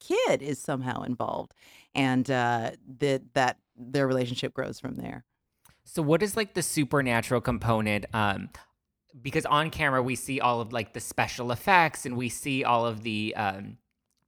kid 0.00 0.42
is 0.42 0.58
somehow 0.58 1.02
involved, 1.02 1.54
and 1.94 2.30
uh, 2.30 2.72
that 2.98 3.22
that 3.34 3.58
their 3.76 4.06
relationship 4.06 4.52
grows 4.52 4.80
from 4.80 4.96
there. 4.96 5.24
So, 5.84 6.02
what 6.02 6.22
is 6.22 6.36
like 6.36 6.54
the 6.54 6.62
supernatural 6.62 7.40
component? 7.40 8.06
Um, 8.12 8.50
because 9.20 9.44
on 9.46 9.70
camera 9.70 10.02
we 10.02 10.16
see 10.16 10.40
all 10.40 10.60
of 10.60 10.72
like 10.72 10.94
the 10.94 11.00
special 11.00 11.52
effects 11.52 12.06
and 12.06 12.16
we 12.16 12.28
see 12.30 12.64
all 12.64 12.86
of 12.86 13.02
the 13.02 13.34
um, 13.36 13.76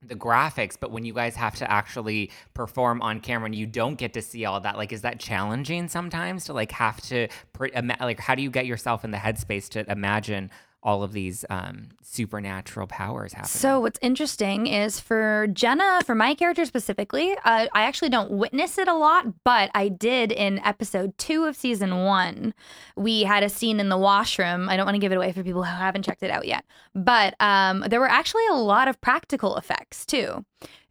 the 0.08 0.16
graphics, 0.16 0.76
but 0.78 0.90
when 0.90 1.04
you 1.04 1.12
guys 1.12 1.36
have 1.36 1.54
to 1.56 1.70
actually 1.70 2.30
perform 2.54 3.02
on 3.02 3.20
camera 3.20 3.46
and 3.46 3.54
you 3.54 3.66
don't 3.66 3.96
get 3.96 4.14
to 4.14 4.22
see 4.22 4.44
all 4.44 4.60
that, 4.60 4.76
like, 4.76 4.92
is 4.92 5.02
that 5.02 5.18
challenging 5.18 5.88
sometimes 5.88 6.44
to 6.46 6.52
like 6.52 6.72
have 6.72 7.00
to 7.02 7.28
pre- 7.52 7.72
like 8.00 8.20
how 8.20 8.34
do 8.34 8.42
you 8.42 8.50
get 8.50 8.66
yourself 8.66 9.04
in 9.04 9.10
the 9.10 9.18
headspace 9.18 9.68
to 9.70 9.90
imagine 9.90 10.50
all 10.84 11.02
of 11.02 11.12
these 11.12 11.44
um, 11.48 11.88
supernatural 12.02 12.86
powers 12.86 13.32
happening? 13.32 13.48
So 13.48 13.80
what's 13.80 13.98
interesting 14.02 14.66
is 14.66 15.00
for 15.00 15.46
Jenna, 15.52 16.02
for 16.04 16.14
my 16.14 16.34
character 16.34 16.64
specifically, 16.66 17.32
uh, 17.44 17.66
I 17.72 17.82
actually 17.82 18.10
don't 18.10 18.30
witness 18.30 18.76
it 18.76 18.86
a 18.86 18.94
lot, 18.94 19.42
but 19.44 19.70
I 19.74 19.88
did 19.88 20.30
in 20.30 20.58
episode 20.58 21.16
two 21.16 21.44
of 21.44 21.56
season 21.56 22.04
one. 22.04 22.52
We 22.96 23.22
had 23.22 23.42
a 23.42 23.48
scene 23.48 23.80
in 23.80 23.88
the 23.88 23.98
washroom. 23.98 24.68
I 24.68 24.76
don't 24.76 24.84
want 24.84 24.96
to 24.96 25.00
give 25.00 25.12
it 25.12 25.16
away 25.16 25.32
for 25.32 25.42
people 25.42 25.64
who 25.64 25.74
haven't 25.74 26.04
checked 26.04 26.22
it 26.22 26.30
out 26.30 26.46
yet, 26.46 26.64
but 26.94 27.34
um, 27.40 27.80
there 27.88 28.00
were 28.00 28.10
actually 28.10 28.46
a 28.48 28.54
lot 28.54 28.86
of 28.86 29.00
practical 29.00 29.56
effects 29.56 30.04
too. 30.04 30.44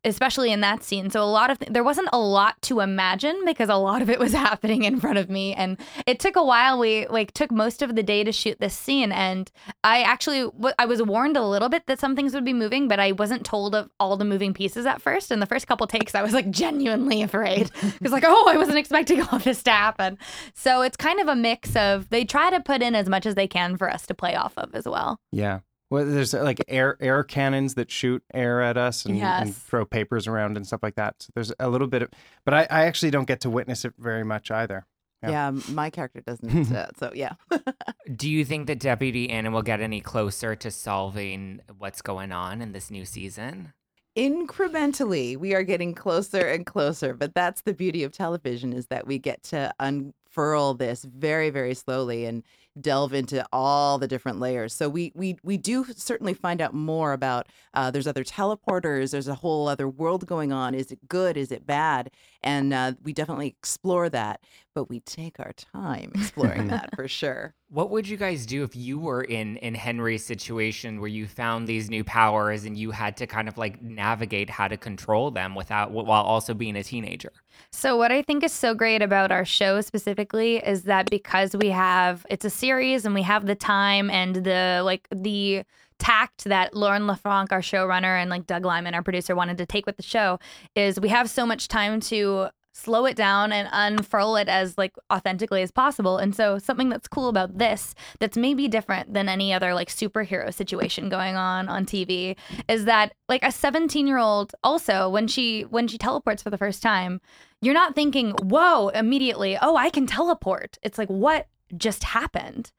Especially 0.06 0.52
in 0.52 0.62
that 0.62 0.84
scene. 0.84 1.10
So, 1.10 1.22
a 1.22 1.26
lot 1.26 1.50
of, 1.50 1.60
th- 1.60 1.72
there 1.72 1.84
wasn't 1.84 2.10
a 2.12 2.20
lot 2.20 2.62
to 2.64 2.80
imagine 2.82 3.44
because 3.46 3.70
a 3.70 3.76
lot 3.76 4.02
of 4.02 4.10
it 4.10 4.20
was 4.20 4.32
happening 4.48 4.84
in 4.84 5.00
front 5.00 5.18
of 5.18 5.30
me. 5.30 5.54
And 5.54 5.78
it 6.06 6.20
took 6.20 6.36
a 6.36 6.44
while. 6.44 6.80
We 6.80 7.08
like 7.08 7.34
took 7.34 7.52
most 7.52 7.82
of 7.82 7.96
the 7.96 8.04
day 8.04 8.24
to 8.24 8.32
shoot 8.32 8.60
this 8.60 8.76
scene. 8.78 9.12
And 9.12 9.52
I 9.84 10.02
actually, 10.02 10.42
w- 10.42 10.76
I 10.78 10.86
was 10.86 11.02
warned 11.02 11.38
a 11.38 11.46
little 11.46 11.70
bit 11.70 11.88
that 11.88 12.00
some 12.00 12.16
things 12.16 12.34
would 12.34 12.46
be 12.46 12.54
moving, 12.54 12.88
but 12.88 13.00
I 13.00 13.12
wasn't 13.14 13.46
told 13.46 13.76
of 13.76 13.90
all 14.00 14.18
the 14.18 14.26
moving 14.26 14.54
pieces 14.54 14.86
at 14.86 15.02
first. 15.02 15.32
And 15.32 15.42
the 15.42 15.46
first 15.46 15.68
couple 15.68 15.88
takes, 15.88 16.16
I 16.16 16.22
was 16.22 16.34
like 16.34 16.50
genuinely 16.50 17.22
afraid 17.22 17.72
because, 17.82 18.12
like, 18.12 18.24
oh, 18.26 18.50
I 18.50 18.58
wasn't 18.58 18.78
expecting 18.78 19.22
all 19.22 19.40
this 19.40 19.64
to 19.64 19.72
happen. 19.72 20.18
So 20.54 20.82
it's 20.82 20.98
kind 20.98 21.20
of 21.20 21.28
a 21.28 21.36
mix 21.36 21.76
of 21.76 22.10
they 22.10 22.26
try 22.26 22.50
to 22.50 22.60
put 22.60 22.82
in 22.82 22.96
as 22.96 23.08
much 23.10 23.26
as 23.26 23.36
they 23.36 23.48
can 23.48 23.78
for 23.78 23.90
us 23.90 24.06
to 24.08 24.14
play 24.14 24.36
off 24.36 24.58
of 24.58 24.74
as 24.76 24.86
well. 24.86 25.18
Yeah. 25.32 25.60
Well, 25.94 26.08
there's 26.08 26.34
uh, 26.34 26.42
like 26.42 26.60
air 26.68 26.98
air 27.00 27.24
cannons 27.24 27.76
that 27.76 27.92
shoot 27.92 28.24
air 28.34 28.64
at 28.64 28.78
us 28.78 29.06
and, 29.06 29.22
and 29.22 29.56
throw 29.56 29.86
papers 29.86 30.26
around 30.26 30.58
and 30.58 30.66
stuff 30.66 30.82
like 30.82 30.96
that. 30.96 31.22
So 31.22 31.30
there's 31.36 31.54
a 31.60 31.70
little 31.70 31.86
bit 31.86 32.02
of, 32.02 32.10
but 32.46 32.56
I, 32.56 32.62
I 32.72 32.86
actually 32.86 33.12
don't 33.12 33.28
get 33.28 33.42
to 33.42 33.50
witness 33.52 33.86
it 33.86 33.94
very 34.00 34.24
much 34.24 34.50
either. 34.50 34.88
Yeah. 35.22 35.30
Yeah, 35.30 35.62
my 35.70 35.92
character 35.92 36.22
doesn't. 36.22 36.74
uh, 36.74 36.88
so 36.98 37.12
yeah, 37.14 37.34
Do 38.16 38.28
you 38.28 38.44
think 38.44 38.66
that 38.68 38.80
Deputy 38.80 39.30
Anna 39.30 39.52
will 39.52 39.62
get 39.62 39.82
any 39.82 40.02
closer 40.02 40.56
to 40.56 40.72
solving 40.72 41.62
what's 41.78 42.02
going 42.02 42.32
on 42.32 42.64
in 42.64 42.72
this 42.72 42.90
new 42.90 43.06
season? 43.06 43.74
incrementally 44.16 45.36
we 45.36 45.56
are 45.56 45.64
getting 45.64 45.96
closer 45.96 46.48
and 46.48 46.68
closer 46.68 47.16
but 47.16 47.34
that's 47.34 47.62
the 47.62 47.74
beauty 47.74 48.04
of 48.04 48.12
television 48.12 48.72
is 48.72 48.86
that 48.86 49.08
we 49.08 49.18
get 49.18 49.42
to 49.42 49.74
unfurl 49.80 50.76
this 50.76 51.04
very 51.04 51.50
very 51.50 51.74
slowly 51.74 52.24
and 52.26 52.44
delve 52.80 53.14
into 53.14 53.46
all 53.52 53.98
the 53.98 54.08
different 54.08 54.40
layers. 54.40 54.74
So 54.74 54.90
we 54.90 55.12
we 55.16 55.38
we 55.44 55.58
do 55.58 55.86
certainly 55.96 56.34
find 56.34 56.62
out 56.62 56.74
more 56.74 57.14
about 57.14 57.48
uh, 57.74 57.92
there's 57.92 58.08
other 58.08 58.24
teleporters 58.24 59.12
there's 59.12 59.28
a 59.28 59.36
whole 59.36 59.68
other 59.68 59.88
world 59.88 60.26
going 60.26 60.52
on. 60.52 60.74
Is 60.74 60.92
it 60.92 61.08
good? 61.08 61.38
Is 61.38 61.52
it 61.52 61.66
bad 61.66 62.12
and 62.44 62.74
uh, 62.74 62.94
we 63.04 63.14
definitely 63.14 63.48
explore 63.48 64.10
that 64.10 64.42
but 64.74 64.90
we 64.90 65.00
take 65.02 65.40
our 65.40 65.54
time 65.54 66.12
exploring 66.16 66.68
that 66.68 66.90
for 66.96 67.08
sure 67.08 67.54
What 67.70 67.90
would 67.90 68.08
you 68.08 68.18
guys 68.18 68.46
do 68.46 68.64
if 68.64 68.76
you 68.76 69.00
were 69.00 69.24
in 69.24 69.58
in 69.58 69.74
Henry's 69.74 70.24
situation 70.24 71.00
where 71.00 71.10
you 71.10 71.28
found 71.28 71.68
these 71.68 71.90
new 71.90 72.04
powers 72.04 72.66
and 72.66 72.78
you 72.78 72.92
had 72.92 73.18
to 73.18 73.26
kind 73.26 73.48
of 73.48 73.58
like 73.58 73.82
navigate 73.82 74.50
how 74.50 74.68
to 74.68 74.78
control 74.78 75.32
them 75.32 75.56
without 75.56 75.90
while 75.92 76.24
also 76.24 76.54
being 76.54 76.76
a 76.76 76.84
teenager? 76.84 77.32
So 77.72 77.98
what 77.98 78.12
I 78.12 78.22
think 78.22 78.44
is 78.44 78.52
so 78.52 78.76
great 78.76 79.02
about 79.02 79.32
our 79.32 79.46
show 79.46 79.82
specifically 79.82 80.58
is 80.58 80.84
that 80.84 81.10
because 81.10 81.56
we 81.56 81.70
have 81.70 82.26
it's 82.30 82.46
a 82.46 82.50
series 82.50 83.06
and 83.06 83.16
we 83.16 83.24
have 83.24 83.48
the 83.48 83.56
time 83.56 84.12
and 84.12 84.36
the 84.36 84.82
like 84.86 85.08
the 85.12 85.64
tact 86.04 86.44
that 86.44 86.76
Lauren 86.76 87.04
LaFranc, 87.04 87.52
our 87.52 87.62
showrunner, 87.62 88.22
and 88.22 88.30
like 88.30 88.46
Doug 88.46 88.66
Liman, 88.66 88.94
our 88.94 89.02
producer, 89.02 89.36
wanted 89.36 89.58
to 89.58 89.66
take 89.66 89.86
with 89.86 89.96
the 89.96 90.04
show 90.04 90.38
is 90.76 91.00
we 91.00 91.08
have 91.08 91.30
so 91.30 91.46
much 91.46 91.70
time 91.70 92.02
to 92.02 92.50
slow 92.74 93.06
it 93.06 93.16
down 93.16 93.54
and 93.54 93.70
unfurl 93.72 94.36
it 94.36 94.50
as 94.50 94.78
like 94.78 94.94
authentically 95.14 95.62
as 95.62 95.72
possible. 95.72 96.18
And 96.18 96.36
so 96.36 96.58
something 96.58 96.90
that's 96.90 97.08
cool 97.08 97.30
about 97.30 97.58
this 97.58 97.96
that's 98.20 98.36
maybe 98.36 98.68
different 98.68 99.14
than 99.14 99.30
any 99.30 99.54
other 99.54 99.74
like 99.74 99.90
superhero 99.90 100.54
situation 100.54 101.08
going 101.08 101.36
on 101.36 101.70
on 101.70 101.86
TV 101.86 102.36
is 102.68 102.86
that 102.86 103.14
like 103.30 103.44
a 103.44 103.48
17-year-old 103.48 104.56
also 104.64 105.08
when 105.08 105.28
she 105.28 105.62
when 105.62 105.88
she 105.88 105.98
teleports 105.98 106.44
for 106.44 106.50
the 106.50 106.58
first 106.58 106.82
time, 106.82 107.22
you're 107.62 107.74
not 107.74 107.96
thinking, 107.96 108.32
"Whoa," 108.42 108.90
immediately, 108.90 109.58
"Oh, 109.62 109.78
I 109.78 109.90
can 109.90 110.06
teleport." 110.06 110.78
It's 110.82 110.98
like, 110.98 111.10
"What 111.10 111.48
just 111.78 112.04
happened?" 112.04 112.74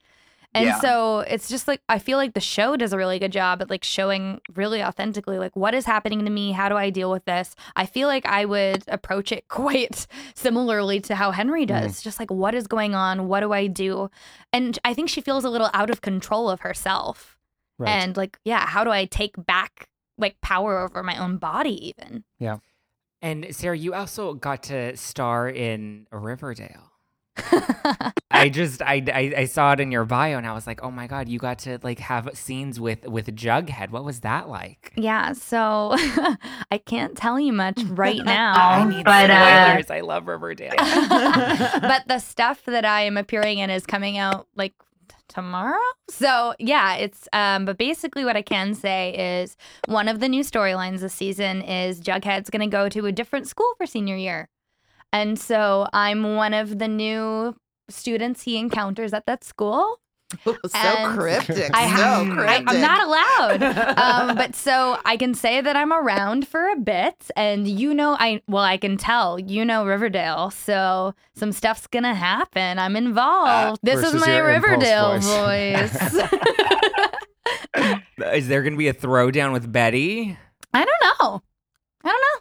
And 0.54 0.66
Yeah. 0.66 0.80
so 0.80 1.20
it's 1.20 1.49
just 1.49 1.66
like 1.66 1.80
I 1.88 1.99
feel 1.99 2.16
like 2.16 2.34
the 2.34 2.40
show 2.40 2.76
does 2.76 2.92
a 2.92 2.96
really 2.96 3.18
good 3.18 3.32
job 3.32 3.61
at 3.61 3.68
like 3.68 3.82
showing 3.82 4.40
really 4.54 4.82
authentically 4.82 5.38
like 5.38 5.54
what 5.56 5.75
is 5.75 5.84
happening 5.84 6.25
to 6.25 6.30
me, 6.30 6.52
how 6.52 6.68
do 6.68 6.76
I 6.76 6.90
deal 6.90 7.11
with 7.11 7.25
this? 7.25 7.54
I 7.75 7.87
feel 7.87 8.06
like 8.06 8.25
I 8.25 8.44
would 8.44 8.84
approach 8.88 9.32
it 9.32 9.49
quite 9.49 10.06
similarly 10.34 11.00
to 11.00 11.16
how 11.16 11.32
Henry 11.32 11.66
mm-hmm. 11.66 11.87
does. 11.87 12.02
Just 12.02 12.20
like 12.20 12.30
what 12.30 12.54
is 12.54 12.66
going 12.66 12.94
on? 12.94 13.26
What 13.28 13.40
do 13.40 13.52
I 13.52 13.66
do? 13.66 14.11
And 14.52 14.78
I 14.84 14.94
think 14.94 15.08
she 15.08 15.20
feels 15.20 15.44
a 15.44 15.50
little 15.50 15.70
out 15.75 15.90
of 15.90 16.00
control 16.00 16.49
of 16.49 16.61
herself. 16.61 17.37
Right. 17.78 17.90
And 17.90 18.16
like, 18.16 18.38
yeah, 18.44 18.66
how 18.66 18.84
do 18.84 18.90
I 18.90 19.04
take 19.06 19.34
back 19.44 19.88
like 20.16 20.40
power 20.40 20.78
over 20.78 21.02
my 21.02 21.16
own 21.16 21.38
body 21.38 21.88
even? 21.99 22.25
Yeah. 22.38 22.58
And 23.20 23.46
Sarah, 23.50 23.76
you 23.76 23.94
also 23.94 24.34
got 24.34 24.64
to 24.64 24.96
star 24.96 25.49
in 25.49 26.06
Riverdale. 26.12 26.93
I 28.30 28.48
just 28.48 28.82
I, 28.82 29.02
I 29.12 29.34
I 29.38 29.44
saw 29.46 29.72
it 29.72 29.80
in 29.80 29.90
your 29.90 30.04
bio 30.04 30.38
and 30.38 30.46
I 30.46 30.52
was 30.52 30.66
like, 30.66 30.82
oh 30.82 30.90
my 30.90 31.06
god, 31.06 31.28
you 31.28 31.38
got 31.38 31.58
to 31.60 31.78
like 31.82 31.98
have 32.00 32.28
scenes 32.34 32.78
with 32.80 33.06
with 33.06 33.34
Jughead. 33.34 33.90
What 33.90 34.04
was 34.04 34.20
that 34.20 34.48
like? 34.48 34.92
yeah, 34.96 35.32
so 35.32 35.90
I 36.70 36.78
can't 36.84 37.16
tell 37.16 37.38
you 37.40 37.52
much 37.52 37.80
right 37.90 38.24
now. 38.24 38.54
I 38.54 38.84
need 38.84 39.04
but 39.04 39.30
uh, 39.30 39.66
spoilers. 39.80 39.90
I 39.90 40.00
love 40.00 40.26
Riverdale. 40.28 40.74
but 40.78 42.04
the 42.06 42.18
stuff 42.18 42.64
that 42.66 42.84
I 42.84 43.02
am 43.02 43.16
appearing 43.16 43.58
in 43.58 43.70
is 43.70 43.86
coming 43.86 44.18
out 44.18 44.46
like 44.56 44.74
tomorrow. 45.28 45.80
So 46.08 46.54
yeah, 46.58 46.94
it's 46.96 47.28
um 47.32 47.64
but 47.64 47.78
basically 47.78 48.24
what 48.24 48.36
I 48.36 48.42
can 48.42 48.74
say 48.74 49.40
is 49.42 49.56
one 49.86 50.08
of 50.08 50.20
the 50.20 50.28
new 50.28 50.42
storylines 50.44 51.00
this 51.00 51.14
season 51.14 51.62
is 51.62 52.00
Jughead's 52.00 52.50
gonna 52.50 52.68
go 52.68 52.88
to 52.88 53.06
a 53.06 53.12
different 53.12 53.48
school 53.48 53.74
for 53.76 53.86
senior 53.86 54.16
year. 54.16 54.48
And 55.14 55.38
so 55.38 55.87
I'm 55.92 56.35
one 56.35 56.52
of 56.54 56.78
the 56.80 56.88
new 56.88 57.54
students 57.88 58.42
he 58.42 58.59
encounters 58.59 59.14
at 59.14 59.26
that 59.26 59.44
school. 59.44 60.00
so 60.44 60.56
And 60.75 61.16
cryptic 61.16 61.71
I 61.73 61.87
so 61.87 61.92
have, 61.94 62.26
I, 62.30 62.35
cryptic 62.35 62.68
I'm 62.68 62.80
not 62.80 63.06
allowed. 63.06 63.62
um, 64.30 64.37
but 64.40 64.56
so 64.56 64.99
I 65.04 65.16
can 65.16 65.35
say 65.35 65.61
that 65.61 65.76
I'm 65.76 65.92
around 65.92 66.49
for 66.49 66.68
a 66.68 66.76
bit, 66.76 67.30
and 67.37 67.68
you 67.68 67.94
know, 67.94 68.16
I 68.18 68.42
well, 68.49 68.64
I 68.64 68.76
can 68.76 68.97
tell 68.97 69.38
you 69.38 69.64
know 69.64 69.87
Riverdale, 69.87 70.50
so 70.50 71.14
some 71.37 71.52
stuff's 71.52 71.87
gonna 71.87 72.14
happen. 72.16 72.80
I'm 72.80 72.97
involved. 72.97 73.78
this 73.85 74.02
is 74.04 74.14
my 74.21 74.38
Riverdale 74.38 75.21
voice. 75.21 75.92
voice. 75.92 76.25
Is 78.35 78.49
there 78.49 78.62
gonna 78.62 78.76
be 78.76 78.88
a 78.88 78.94
throwdown 78.94 79.52
with 79.52 79.71
Betty? 79.71 80.37
I 80.73 80.85
don't 80.85 81.21
know. 81.21 81.42
I 82.02 82.09
don't 82.09 82.21
know. 82.21 82.40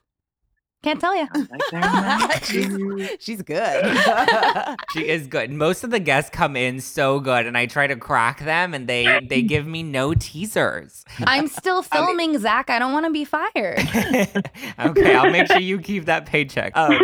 Can't 0.84 1.00
tell 1.00 1.16
you. 1.16 1.28
she's, 2.44 3.18
she's 3.20 3.42
good. 3.42 3.98
She 4.92 5.08
is 5.08 5.26
good. 5.28 5.50
Most 5.50 5.84
of 5.84 5.90
the 5.90 6.00
guests 6.00 6.30
come 6.30 6.56
in 6.56 6.80
so 6.80 7.20
good, 7.20 7.48
and 7.48 7.58
I 7.58 7.66
try 7.66 7.88
to 7.88 7.96
crack 7.96 8.42
them, 8.42 8.76
and 8.76 8.88
they 8.88 9.22
they 9.28 9.42
give 9.42 9.66
me 9.66 9.82
no 9.82 10.14
teasers. 10.14 11.04
I'm 11.26 11.48
still 11.48 11.82
filming, 11.94 12.38
Zack. 12.38 12.70
I 12.70 12.78
don't 12.78 12.94
want 12.94 13.06
to 13.08 13.12
be 13.12 13.26
fired. 13.26 13.80
okay, 13.80 15.16
I'll 15.16 15.32
make 15.32 15.48
sure 15.48 15.60
you 15.60 15.80
keep 15.80 16.06
that 16.06 16.28
paycheck. 16.28 16.76
Um, 16.76 17.00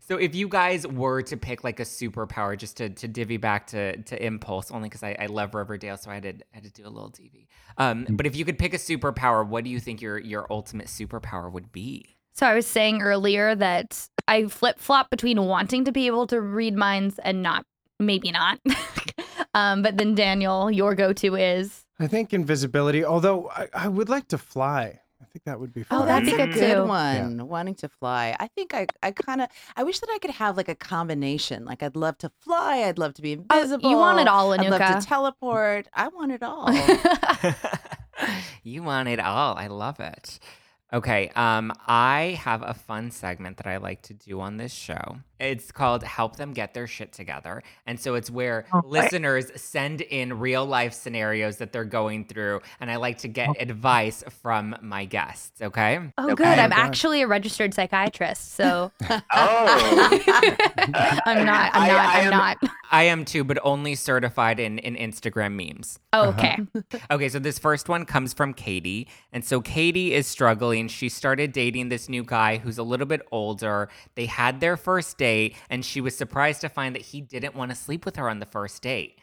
so, 0.00 0.16
if 0.16 0.34
you 0.34 0.48
guys 0.48 0.86
were 0.86 1.22
to 1.22 1.36
pick 1.36 1.64
like 1.64 1.80
a 1.80 1.84
superpower, 1.84 2.58
just 2.58 2.76
to, 2.78 2.90
to 2.90 3.08
divvy 3.08 3.38
back 3.38 3.68
to, 3.68 3.96
to 3.96 4.22
Impulse, 4.22 4.70
only 4.70 4.88
because 4.88 5.02
I, 5.02 5.16
I 5.18 5.26
love 5.26 5.54
Riverdale, 5.54 5.96
so 5.96 6.10
I 6.10 6.14
had 6.14 6.22
to, 6.24 6.30
I 6.30 6.56
had 6.56 6.64
to 6.64 6.70
do 6.70 6.86
a 6.86 6.90
little 6.90 7.10
TV. 7.10 7.46
Um, 7.78 8.06
but 8.10 8.26
if 8.26 8.36
you 8.36 8.44
could 8.44 8.58
pick 8.58 8.74
a 8.74 8.78
superpower, 8.78 9.46
what 9.46 9.64
do 9.64 9.70
you 9.70 9.80
think 9.80 10.02
your 10.02 10.18
your 10.18 10.46
ultimate 10.50 10.86
superpower 10.88 11.50
would 11.50 11.72
be? 11.72 12.13
So 12.34 12.46
I 12.46 12.54
was 12.54 12.66
saying 12.66 13.00
earlier 13.00 13.54
that 13.54 14.08
I 14.26 14.46
flip 14.46 14.78
flop 14.78 15.08
between 15.10 15.40
wanting 15.44 15.84
to 15.84 15.92
be 15.92 16.06
able 16.08 16.26
to 16.28 16.40
read 16.40 16.74
minds 16.74 17.18
and 17.20 17.42
not, 17.42 17.64
maybe 18.00 18.32
not. 18.32 18.58
um, 19.54 19.82
but 19.82 19.96
then 19.98 20.14
Daniel, 20.16 20.70
your 20.70 20.94
go 20.96 21.12
to 21.12 21.36
is 21.36 21.84
I 22.00 22.08
think 22.08 22.34
invisibility, 22.34 23.04
although 23.04 23.48
I, 23.50 23.68
I 23.72 23.88
would 23.88 24.08
like 24.08 24.26
to 24.28 24.38
fly. 24.38 25.00
I 25.22 25.26
think 25.26 25.44
that 25.44 25.58
would 25.60 25.72
be 25.72 25.84
fun. 25.84 26.02
Oh, 26.02 26.06
that'd 26.06 26.26
be 26.26 26.32
That's 26.36 26.42
a 26.42 26.46
good 26.46 26.60
good 26.60 26.74
too. 26.74 26.84
one. 26.84 27.48
Wanting 27.48 27.76
to 27.76 27.88
fly. 27.88 28.36
I 28.38 28.48
think 28.48 28.74
I, 28.74 28.86
I 29.02 29.10
kind 29.12 29.40
of, 29.40 29.48
I 29.76 29.82
wish 29.84 30.00
that 30.00 30.10
I 30.12 30.18
could 30.18 30.30
have 30.32 30.56
like 30.56 30.68
a 30.68 30.74
combination. 30.74 31.64
Like 31.64 31.82
I'd 31.84 31.96
love 31.96 32.18
to 32.18 32.30
fly. 32.40 32.78
I'd 32.82 32.98
love 32.98 33.14
to 33.14 33.22
be 33.22 33.38
Oh, 33.50 33.56
invisible. 33.58 33.90
you 33.90 33.96
want 33.96 34.18
it 34.20 34.26
all, 34.28 34.50
Enuka. 34.50 34.72
I'd 34.72 34.80
love 34.80 35.00
to 35.02 35.06
teleport. 35.08 35.88
I 35.94 36.08
want 36.08 36.32
it 36.32 36.42
all. 36.42 36.68
you 38.64 38.82
want 38.82 39.08
it 39.08 39.20
all. 39.20 39.54
I 39.56 39.68
love 39.68 40.00
it. 40.00 40.38
Okay, 40.92 41.30
um, 41.34 41.72
I 41.86 42.38
have 42.42 42.62
a 42.62 42.74
fun 42.74 43.10
segment 43.10 43.56
that 43.56 43.66
I 43.66 43.78
like 43.78 44.02
to 44.02 44.14
do 44.14 44.40
on 44.40 44.58
this 44.58 44.72
show. 44.72 45.18
It's 45.44 45.70
called 45.70 46.02
Help 46.02 46.36
Them 46.36 46.52
Get 46.52 46.72
Their 46.74 46.86
Shit 46.86 47.12
Together. 47.12 47.62
And 47.86 48.00
so 48.00 48.14
it's 48.14 48.30
where 48.30 48.66
listeners 48.84 49.50
send 49.60 50.00
in 50.00 50.38
real 50.38 50.64
life 50.64 50.92
scenarios 50.94 51.58
that 51.58 51.72
they're 51.72 51.84
going 51.84 52.24
through, 52.24 52.60
and 52.80 52.90
I 52.90 52.96
like 52.96 53.18
to 53.18 53.28
get 53.28 53.50
advice 53.60 54.24
from 54.42 54.74
my 54.80 55.04
guests, 55.04 55.60
okay? 55.60 56.00
oh, 56.18 56.24
Okay. 56.24 56.34
good. 56.34 56.46
Oh, 56.46 56.62
I'm 56.62 56.70
God. 56.70 56.78
actually 56.78 57.22
a 57.22 57.26
registered 57.26 57.74
psychiatrist. 57.74 58.52
So 58.54 58.90
Oh, 59.10 60.20
I'm 60.32 60.90
not, 60.92 61.20
I'm 61.26 61.44
not, 61.46 61.74
I 61.74 62.20
I'm 62.20 62.24
am- 62.26 62.30
not. 62.30 62.56
I 62.90 63.02
am 63.04 63.24
too, 63.24 63.42
but 63.42 63.58
only 63.64 63.94
certified 63.96 64.60
in, 64.60 64.78
in 64.78 64.94
Instagram 64.94 65.54
memes. 65.54 65.98
Oh, 66.12 66.28
uh-huh. 66.28 66.38
okay. 66.38 66.58
Okay, 67.10 67.28
so 67.28 67.38
this 67.38 67.58
first 67.58 67.88
one 67.88 68.04
comes 68.06 68.32
from 68.32 68.54
Katie. 68.54 69.08
And 69.32 69.44
so 69.44 69.60
Katie 69.60 70.14
is 70.14 70.26
struggling. 70.26 70.88
She 70.88 71.08
started 71.08 71.52
dating 71.52 71.88
this 71.88 72.08
new 72.08 72.22
guy 72.24 72.56
who's 72.58 72.78
a 72.78 72.82
little 72.82 73.06
bit 73.06 73.20
older. 73.30 73.88
They 74.14 74.26
had 74.26 74.60
their 74.60 74.76
first 74.76 75.16
date, 75.34 75.56
and 75.70 75.84
she 75.84 76.00
was 76.00 76.16
surprised 76.16 76.60
to 76.62 76.68
find 76.68 76.94
that 76.94 77.02
he 77.02 77.20
didn't 77.20 77.54
want 77.54 77.70
to 77.70 77.76
sleep 77.76 78.04
with 78.04 78.16
her 78.16 78.28
on 78.28 78.38
the 78.38 78.46
first 78.46 78.82
date. 78.82 79.18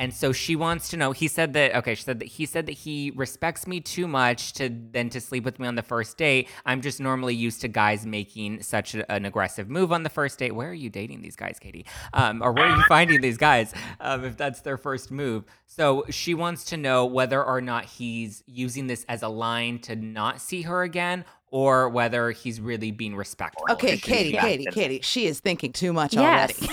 And 0.00 0.14
so 0.14 0.32
she 0.32 0.54
wants 0.54 0.90
to 0.90 0.96
know. 0.96 1.10
He 1.10 1.26
said 1.26 1.54
that 1.54 1.74
okay. 1.74 1.96
She 1.96 2.04
said 2.04 2.20
that 2.20 2.26
he 2.26 2.46
said 2.46 2.66
that 2.66 2.72
he 2.72 3.12
respects 3.16 3.66
me 3.66 3.80
too 3.80 4.06
much 4.06 4.52
to 4.52 4.70
then 4.92 5.10
to 5.10 5.20
sleep 5.20 5.44
with 5.44 5.58
me 5.58 5.66
on 5.66 5.74
the 5.74 5.82
first 5.82 6.16
date. 6.16 6.48
I'm 6.64 6.80
just 6.82 7.00
normally 7.00 7.34
used 7.34 7.60
to 7.62 7.68
guys 7.68 8.06
making 8.06 8.62
such 8.62 8.94
an 8.94 9.24
aggressive 9.24 9.68
move 9.68 9.90
on 9.90 10.04
the 10.04 10.08
first 10.08 10.38
date. 10.38 10.54
Where 10.54 10.70
are 10.70 10.80
you 10.84 10.88
dating 10.88 11.22
these 11.22 11.34
guys, 11.34 11.58
Katie? 11.58 11.84
Um, 12.12 12.42
or 12.42 12.52
where 12.52 12.66
are 12.66 12.76
you 12.76 12.84
finding 12.88 13.20
these 13.20 13.38
guys 13.38 13.74
um, 13.98 14.24
if 14.24 14.36
that's 14.36 14.60
their 14.60 14.76
first 14.76 15.10
move? 15.10 15.44
So 15.66 16.04
she 16.10 16.32
wants 16.32 16.62
to 16.66 16.76
know 16.76 17.04
whether 17.04 17.42
or 17.42 17.60
not 17.60 17.84
he's 17.84 18.44
using 18.46 18.86
this 18.86 19.04
as 19.08 19.22
a 19.22 19.28
line 19.28 19.80
to 19.80 19.96
not 19.96 20.40
see 20.40 20.62
her 20.62 20.84
again, 20.84 21.24
or 21.50 21.88
whether 21.88 22.30
he's 22.30 22.60
really 22.60 22.90
being 22.90 23.16
respectful. 23.16 23.64
okay, 23.70 23.96
Katie. 23.96 24.36
Katie, 24.36 24.66
Katie. 24.66 25.00
She 25.02 25.26
is 25.26 25.40
thinking 25.40 25.72
too 25.72 25.92
much 25.92 26.14
Yes. 26.14 26.60
already. 26.62 26.72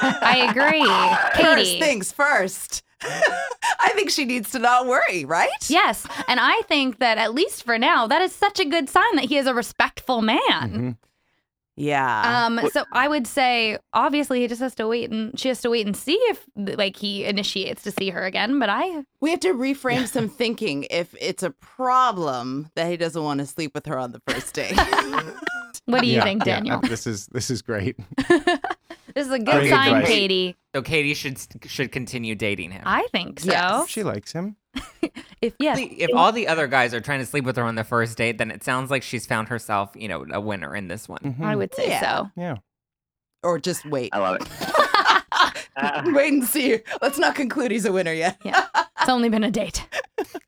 I 0.22 0.46
agree. 0.50 0.84
First 1.44 1.70
Katie. 1.70 1.80
things 1.80 2.12
first. 2.12 2.82
I 3.02 3.92
think 3.94 4.10
she 4.10 4.24
needs 4.26 4.50
to 4.52 4.58
not 4.58 4.86
worry, 4.86 5.24
right? 5.24 5.48
Yes. 5.70 6.06
And 6.28 6.38
I 6.40 6.60
think 6.68 6.98
that 6.98 7.16
at 7.18 7.32
least 7.34 7.64
for 7.64 7.78
now, 7.78 8.06
that 8.06 8.20
is 8.22 8.34
such 8.34 8.60
a 8.60 8.64
good 8.66 8.88
sign 8.90 9.16
that 9.16 9.24
he 9.26 9.38
is 9.38 9.46
a 9.46 9.54
respectful 9.54 10.20
man. 10.22 10.38
Mhm. 10.50 10.96
Yeah. 11.80 12.44
Um, 12.46 12.60
so 12.72 12.84
I 12.92 13.08
would 13.08 13.26
say 13.26 13.78
obviously 13.94 14.40
he 14.42 14.48
just 14.48 14.60
has 14.60 14.74
to 14.74 14.86
wait 14.86 15.10
and 15.10 15.38
she 15.40 15.48
has 15.48 15.62
to 15.62 15.70
wait 15.70 15.86
and 15.86 15.96
see 15.96 16.12
if 16.28 16.44
like 16.54 16.96
he 16.96 17.24
initiates 17.24 17.82
to 17.84 17.90
see 17.90 18.10
her 18.10 18.24
again. 18.26 18.58
But 18.58 18.68
I 18.68 19.04
we 19.22 19.30
have 19.30 19.40
to 19.40 19.54
reframe 19.54 20.06
some 20.06 20.28
thinking 20.28 20.86
if 20.90 21.14
it's 21.18 21.42
a 21.42 21.50
problem 21.52 22.68
that 22.74 22.90
he 22.90 22.98
doesn't 22.98 23.22
want 23.22 23.40
to 23.40 23.46
sleep 23.46 23.72
with 23.74 23.86
her 23.86 23.98
on 23.98 24.12
the 24.12 24.20
first 24.28 24.52
date. 24.54 24.76
what 25.86 26.02
do 26.02 26.06
you 26.06 26.16
Yeah, 26.16 26.24
think, 26.24 26.44
yeah, 26.44 26.56
Daniel? 26.56 26.80
this 26.80 27.06
is 27.06 27.26
this 27.28 27.50
is 27.50 27.62
great. 27.62 27.96
This 29.14 29.26
is 29.26 29.32
a 29.32 29.38
good 29.38 29.46
Great 29.52 29.70
sign, 29.70 29.94
advice. 29.96 30.08
Katie. 30.08 30.56
So 30.74 30.82
Katie 30.82 31.14
should 31.14 31.38
should 31.66 31.92
continue 31.92 32.34
dating 32.34 32.70
him. 32.72 32.82
I 32.86 33.06
think 33.12 33.40
so. 33.40 33.50
Yes. 33.50 33.88
She 33.88 34.02
likes 34.02 34.32
him. 34.32 34.56
If 35.42 35.54
yeah, 35.58 35.74
if 35.78 36.10
all 36.14 36.32
the 36.32 36.48
other 36.48 36.66
guys 36.66 36.92
are 36.92 37.00
trying 37.00 37.20
to 37.20 37.24
sleep 37.24 37.44
with 37.46 37.56
her 37.56 37.62
on 37.62 37.74
the 37.74 37.82
first 37.82 38.18
date, 38.18 38.36
then 38.36 38.50
it 38.50 38.62
sounds 38.62 38.90
like 38.90 39.02
she's 39.02 39.24
found 39.24 39.48
herself, 39.48 39.90
you 39.94 40.06
know, 40.06 40.26
a 40.30 40.38
winner 40.38 40.76
in 40.76 40.88
this 40.88 41.08
one. 41.08 41.20
Mhm. 41.20 41.42
I 41.42 41.56
would 41.56 41.74
say 41.74 41.88
Yeah. 41.88 42.00
so. 42.00 42.30
Yeah. 42.36 42.56
or 43.42 43.58
just 43.58 43.86
wait. 43.86 44.10
I 44.12 44.18
love 44.18 44.36
it. 44.38 44.48
Uh, 45.76 46.02
wait 46.14 46.32
and 46.34 46.44
see. 46.44 46.80
Let's 47.00 47.18
not 47.18 47.34
conclude 47.36 47.70
he's 47.70 47.86
a 47.86 47.92
winner 47.92 48.12
yet. 48.12 48.36
Yeah. 48.44 48.66
It's 49.00 49.08
only 49.08 49.30
been 49.30 49.44
a 49.44 49.50
date. 49.50 49.86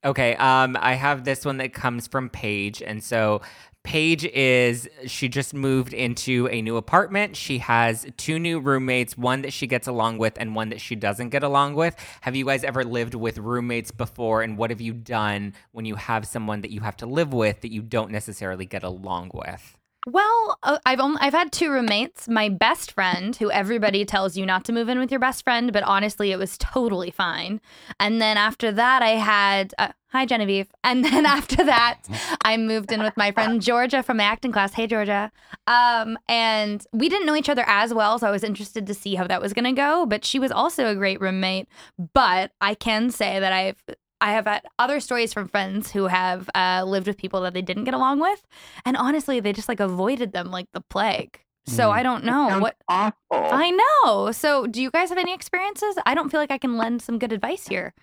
Okay, 0.04 0.34
um, 0.36 0.76
I 0.80 0.94
have 0.94 1.22
this 1.24 1.44
one 1.44 1.58
that 1.58 1.72
comes 1.72 2.08
from 2.08 2.28
Paige, 2.28 2.82
and 2.82 3.02
so 3.02 3.40
Paige 3.84 4.24
is 4.24 4.88
she 5.06 5.28
just 5.28 5.54
moved 5.54 5.92
into 5.92 6.48
a 6.52 6.62
new 6.62 6.76
apartment. 6.76 7.36
She 7.36 7.58
has 7.58 8.06
two 8.16 8.38
new 8.38 8.60
roommates, 8.60 9.18
one 9.18 9.42
that 9.42 9.52
she 9.52 9.66
gets 9.66 9.88
along 9.88 10.18
with 10.18 10.34
and 10.36 10.54
one 10.54 10.68
that 10.68 10.80
she 10.80 10.94
doesn't 10.94 11.30
get 11.30 11.42
along 11.42 11.74
with. 11.74 11.96
Have 12.20 12.36
you 12.36 12.44
guys 12.44 12.62
ever 12.62 12.84
lived 12.84 13.14
with 13.14 13.38
roommates 13.38 13.90
before 13.90 14.42
and 14.42 14.56
what 14.56 14.70
have 14.70 14.80
you 14.80 14.92
done 14.92 15.54
when 15.72 15.84
you 15.84 15.96
have 15.96 16.26
someone 16.26 16.60
that 16.60 16.70
you 16.70 16.80
have 16.80 16.96
to 16.98 17.06
live 17.06 17.32
with 17.32 17.60
that 17.62 17.72
you 17.72 17.82
don't 17.82 18.12
necessarily 18.12 18.66
get 18.66 18.84
along 18.84 19.32
with? 19.34 19.76
Well, 20.04 20.58
uh, 20.64 20.78
I've 20.84 20.98
only 20.98 21.18
I've 21.20 21.32
had 21.32 21.52
two 21.52 21.70
roommates. 21.70 22.28
My 22.28 22.48
best 22.48 22.90
friend, 22.90 23.36
who 23.36 23.52
everybody 23.52 24.04
tells 24.04 24.36
you 24.36 24.44
not 24.44 24.64
to 24.64 24.72
move 24.72 24.88
in 24.88 24.98
with 24.98 25.12
your 25.12 25.20
best 25.20 25.44
friend, 25.44 25.72
but 25.72 25.84
honestly, 25.84 26.32
it 26.32 26.38
was 26.38 26.58
totally 26.58 27.12
fine. 27.12 27.60
And 28.00 28.20
then 28.20 28.36
after 28.36 28.72
that, 28.72 29.02
I 29.02 29.10
had 29.10 29.72
uh, 29.78 29.92
hi 30.08 30.26
Genevieve. 30.26 30.66
And 30.84 31.04
then 31.04 31.24
after 31.24 31.62
that, 31.64 32.00
I 32.44 32.56
moved 32.56 32.90
in 32.90 33.00
with 33.00 33.16
my 33.16 33.30
friend 33.30 33.62
Georgia 33.62 34.02
from 34.02 34.16
my 34.16 34.24
acting 34.24 34.50
class. 34.50 34.72
Hey 34.72 34.88
Georgia. 34.88 35.30
Um, 35.68 36.18
and 36.28 36.84
we 36.92 37.08
didn't 37.08 37.24
know 37.26 37.36
each 37.36 37.48
other 37.48 37.64
as 37.68 37.94
well, 37.94 38.18
so 38.18 38.26
I 38.26 38.32
was 38.32 38.42
interested 38.42 38.88
to 38.88 38.94
see 38.94 39.14
how 39.14 39.28
that 39.28 39.40
was 39.40 39.52
gonna 39.52 39.72
go. 39.72 40.04
But 40.04 40.24
she 40.24 40.40
was 40.40 40.50
also 40.50 40.88
a 40.88 40.96
great 40.96 41.20
roommate. 41.20 41.68
But 42.12 42.50
I 42.60 42.74
can 42.74 43.12
say 43.12 43.38
that 43.38 43.52
I've 43.52 43.80
I 44.22 44.32
have 44.32 44.46
had 44.46 44.62
other 44.78 45.00
stories 45.00 45.32
from 45.32 45.48
friends 45.48 45.90
who 45.90 46.06
have 46.06 46.48
uh, 46.54 46.84
lived 46.86 47.06
with 47.08 47.18
people 47.18 47.40
that 47.42 47.54
they 47.54 47.60
didn't 47.62 47.84
get 47.84 47.94
along 47.94 48.20
with, 48.20 48.40
and 48.86 48.96
honestly, 48.96 49.40
they 49.40 49.52
just 49.52 49.68
like 49.68 49.80
avoided 49.80 50.32
them 50.32 50.50
like 50.50 50.66
the 50.72 50.80
plague. 50.80 51.40
So 51.66 51.90
Mm. 51.90 51.92
I 51.98 52.02
don't 52.02 52.24
know 52.24 52.58
what 52.60 52.76
awful. 52.88 53.14
I 53.30 53.70
know. 53.70 54.32
So 54.32 54.66
do 54.66 54.80
you 54.82 54.90
guys 54.90 55.08
have 55.10 55.18
any 55.18 55.34
experiences? 55.34 55.96
I 56.06 56.14
don't 56.14 56.28
feel 56.30 56.40
like 56.40 56.50
I 56.50 56.58
can 56.58 56.76
lend 56.76 57.02
some 57.02 57.18
good 57.18 57.32
advice 57.32 57.68
here. 57.68 57.94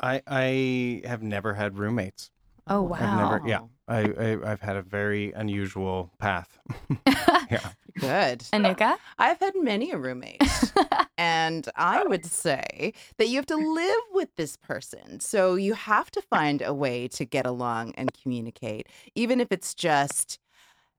I 0.00 0.22
I 0.26 1.02
have 1.06 1.22
never 1.22 1.54
had 1.54 1.78
roommates. 1.78 2.30
Oh 2.66 2.82
wow. 2.82 2.96
I've 3.00 3.16
never. 3.18 3.48
Yeah. 3.48 3.60
I, 3.86 4.00
I 4.00 4.52
I've 4.52 4.60
had 4.60 4.76
a 4.76 4.82
very 4.82 5.32
unusual 5.32 6.10
path. 6.18 6.58
yeah. 7.50 7.70
Good. 7.98 8.40
Enuka? 8.52 8.96
I've 9.18 9.38
had 9.38 9.54
many 9.56 9.92
a 9.92 9.98
roommate. 9.98 10.42
and 11.18 11.68
I 11.76 12.02
would 12.04 12.24
say 12.24 12.92
that 13.18 13.28
you 13.28 13.36
have 13.36 13.46
to 13.46 13.56
live 13.56 14.00
with 14.12 14.34
this 14.36 14.56
person. 14.56 15.20
So 15.20 15.54
you 15.54 15.74
have 15.74 16.10
to 16.12 16.22
find 16.22 16.62
a 16.62 16.74
way 16.74 17.08
to 17.08 17.24
get 17.24 17.46
along 17.46 17.94
and 17.96 18.10
communicate, 18.20 18.88
even 19.14 19.40
if 19.40 19.52
it's 19.52 19.74
just. 19.74 20.38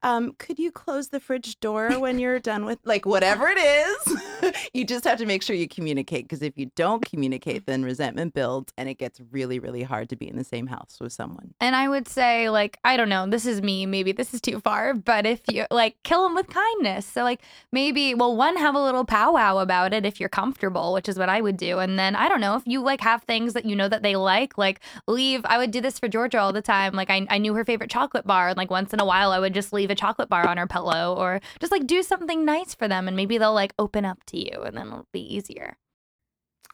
Um, 0.06 0.36
could 0.38 0.60
you 0.60 0.72
close 0.72 1.08
the 1.08 1.20
fridge 1.20 1.60
door 1.60 2.00
when 2.00 2.20
you're 2.20 2.40
done 2.40 2.64
with 2.64 2.78
like 2.86 3.08
whatever 3.08 3.48
it 3.50 3.58
is? 3.58 4.62
you 4.74 4.86
just 4.86 5.04
have 5.04 5.18
to 5.18 5.26
make 5.26 5.42
sure 5.42 5.56
you 5.56 5.68
communicate 5.68 6.26
because 6.26 6.44
if 6.44 6.56
you 6.60 6.70
don't 6.76 7.04
communicate, 7.04 7.66
then 7.66 7.84
resentment 7.84 8.36
builds 8.36 8.72
and 8.78 8.88
it 8.88 9.00
gets 9.00 9.20
really, 9.32 9.58
really 9.58 9.82
hard 9.82 10.08
to 10.10 10.16
be 10.16 10.30
in 10.30 10.38
the 10.38 10.44
same 10.44 10.68
house 10.68 10.98
with 11.01 11.12
someone. 11.12 11.56
And 11.60 11.75
I 11.75 11.90
would 11.90 12.08
say, 12.08 12.51
like, 12.51 12.77
I 12.84 12.98
don't 12.98 13.10
know, 13.10 13.25
this 13.25 13.48
is 13.48 13.64
me. 13.64 13.88
Maybe 13.88 14.12
this 14.12 14.32
is 14.32 14.42
too 14.42 14.60
far, 14.60 14.94
but 14.94 15.25
if 15.25 15.42
you 15.50 15.66
like, 15.72 15.96
kill 16.03 16.22
them 16.22 16.36
with 16.36 16.50
kindness. 16.50 17.08
So, 17.08 17.24
like, 17.24 17.42
maybe, 17.72 18.14
well, 18.14 18.38
one, 18.38 18.58
have 18.58 18.75
a 18.75 18.84
little 18.84 19.06
powwow 19.06 19.58
about 19.58 19.92
it 19.92 20.06
if 20.06 20.20
you're 20.20 20.29
comfortable, 20.29 20.94
which 20.94 21.10
is 21.10 21.18
what 21.18 21.29
I 21.29 21.42
would 21.42 21.58
do. 21.58 21.79
And 21.79 21.98
then, 21.98 22.16
I 22.16 22.29
don't 22.29 22.42
know, 22.42 22.56
if 22.56 22.68
you 22.68 22.79
like 22.79 23.01
have 23.01 23.24
things 23.24 23.53
that 23.53 23.66
you 23.66 23.75
know 23.75 23.90
that 23.90 24.03
they 24.03 24.16
like, 24.16 24.56
like, 24.56 24.82
leave. 25.08 25.42
I 25.46 25.58
would 25.58 25.72
do 25.72 25.82
this 25.82 25.98
for 25.98 26.08
Georgia 26.08 26.38
all 26.38 26.53
the 26.53 26.62
time. 26.62 26.94
Like, 26.94 27.10
I, 27.10 27.25
I 27.27 27.40
knew 27.40 27.56
her 27.56 27.66
favorite 27.66 27.90
chocolate 27.90 28.27
bar. 28.27 28.50
And, 28.50 28.58
like, 28.58 28.70
once 28.70 28.94
in 28.94 29.00
a 29.00 29.06
while, 29.06 29.32
I 29.32 29.40
would 29.40 29.56
just 29.56 29.74
leave 29.74 29.95
a 29.96 30.01
chocolate 30.01 30.29
bar 30.29 30.48
on 30.48 30.58
her 30.58 30.68
pillow 30.68 31.16
or 31.18 31.40
just 31.60 31.72
like 31.72 31.88
do 31.88 32.03
something 32.03 32.44
nice 32.46 32.75
for 32.75 32.88
them. 32.88 33.08
And 33.08 33.16
maybe 33.16 33.38
they'll 33.38 33.53
like 33.53 33.74
open 33.79 34.05
up 34.05 34.24
to 34.25 34.38
you 34.38 34.62
and 34.64 34.75
then 34.77 34.88
it'll 34.88 35.08
be 35.12 35.22
easier. 35.22 35.77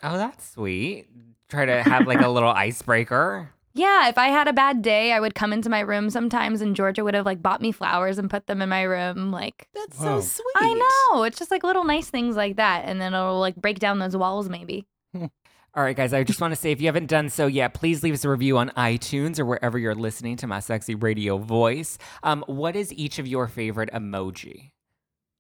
Oh, 0.04 0.18
that's 0.18 0.50
sweet. 0.52 1.08
Try 1.50 1.66
to 1.66 1.84
have 1.84 2.08
like 2.08 2.22
a 2.22 2.30
little 2.36 2.50
icebreaker. 2.50 3.52
Yeah, 3.74 4.10
if 4.10 4.18
I 4.18 4.28
had 4.28 4.48
a 4.50 4.54
bad 4.54 4.82
day, 4.82 5.14
I 5.14 5.20
would 5.20 5.34
come 5.36 5.54
into 5.54 5.70
my 5.70 5.80
room 5.80 6.10
sometimes 6.10 6.60
and 6.62 6.76
Georgia 6.76 7.04
would 7.04 7.14
have 7.14 7.26
like 7.26 7.42
bought 7.42 7.62
me 7.62 7.72
flowers 7.72 8.18
and 8.18 8.30
put 8.30 8.48
them 8.48 8.62
in 8.62 8.68
my 8.70 8.82
room. 8.82 9.32
Like, 9.32 9.70
That's 9.74 9.98
Whoa. 9.98 10.20
so 10.20 10.42
sweet. 10.44 10.56
I 10.58 10.74
know. 11.14 11.24
It's 11.24 11.38
just 11.40 11.52
like 11.52 11.64
little 11.64 11.86
nice 11.86 12.10
things 12.10 12.36
like 12.36 12.58
that. 12.58 12.84
And 12.86 13.00
then 13.00 13.14
it'll 13.14 13.40
like 13.40 13.56
break 13.56 13.80
down 13.80 14.00
those 14.00 14.18
walls 14.18 14.50
maybe. 14.50 14.88
All 15.74 15.84
right, 15.84 15.96
guys, 15.96 16.12
I 16.12 16.26
just 16.26 16.42
want 16.42 16.52
to 16.52 16.60
say 16.60 16.72
if 16.74 16.82
you 16.82 16.88
haven't 16.88 17.06
done 17.06 17.30
so 17.30 17.48
yet, 17.48 17.74
please 17.74 18.04
leave 18.04 18.14
us 18.14 18.26
a 18.26 18.30
review 18.30 18.58
on 18.58 18.72
iTunes 18.72 19.40
or 19.40 19.46
wherever 19.46 19.80
you're 19.80 19.96
listening 19.96 20.36
to 20.38 20.48
my 20.48 20.60
sexy 20.60 20.96
radio 20.96 21.38
voice. 21.38 21.98
Um, 22.24 22.44
what 22.48 22.76
is 22.76 22.92
each 22.92 23.20
of 23.20 23.28
your 23.28 23.48
favorite 23.48 23.90
emoji? 23.94 24.72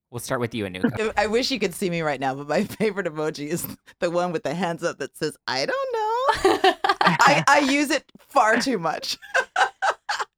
We'll 0.09 0.21
start 0.21 0.39
with 0.39 0.55
you, 0.55 0.63
Enuka. 0.63 1.11
I 1.17 1.27
wish 1.27 1.51
you 1.51 1.59
could 1.59 1.75
see 1.75 1.89
me 1.89 1.99
right 2.01 2.19
now, 2.19 2.33
but 2.33 2.47
my 2.47 2.63
favorite 2.79 3.07
emoji 3.07 3.47
is 3.47 3.67
the 3.99 4.09
one 4.09 4.31
with 4.31 4.43
the 4.43 4.53
hands 4.53 4.85
up 4.85 4.99
that 4.99 5.17
says, 5.17 5.35
I 5.47 5.65
don't 5.65 5.93
know. 5.93 6.73
I, 7.01 7.43
I 7.49 7.59
use 7.69 7.89
it 7.89 8.05
far 8.29 8.57
too 8.57 8.79
much. 8.79 9.17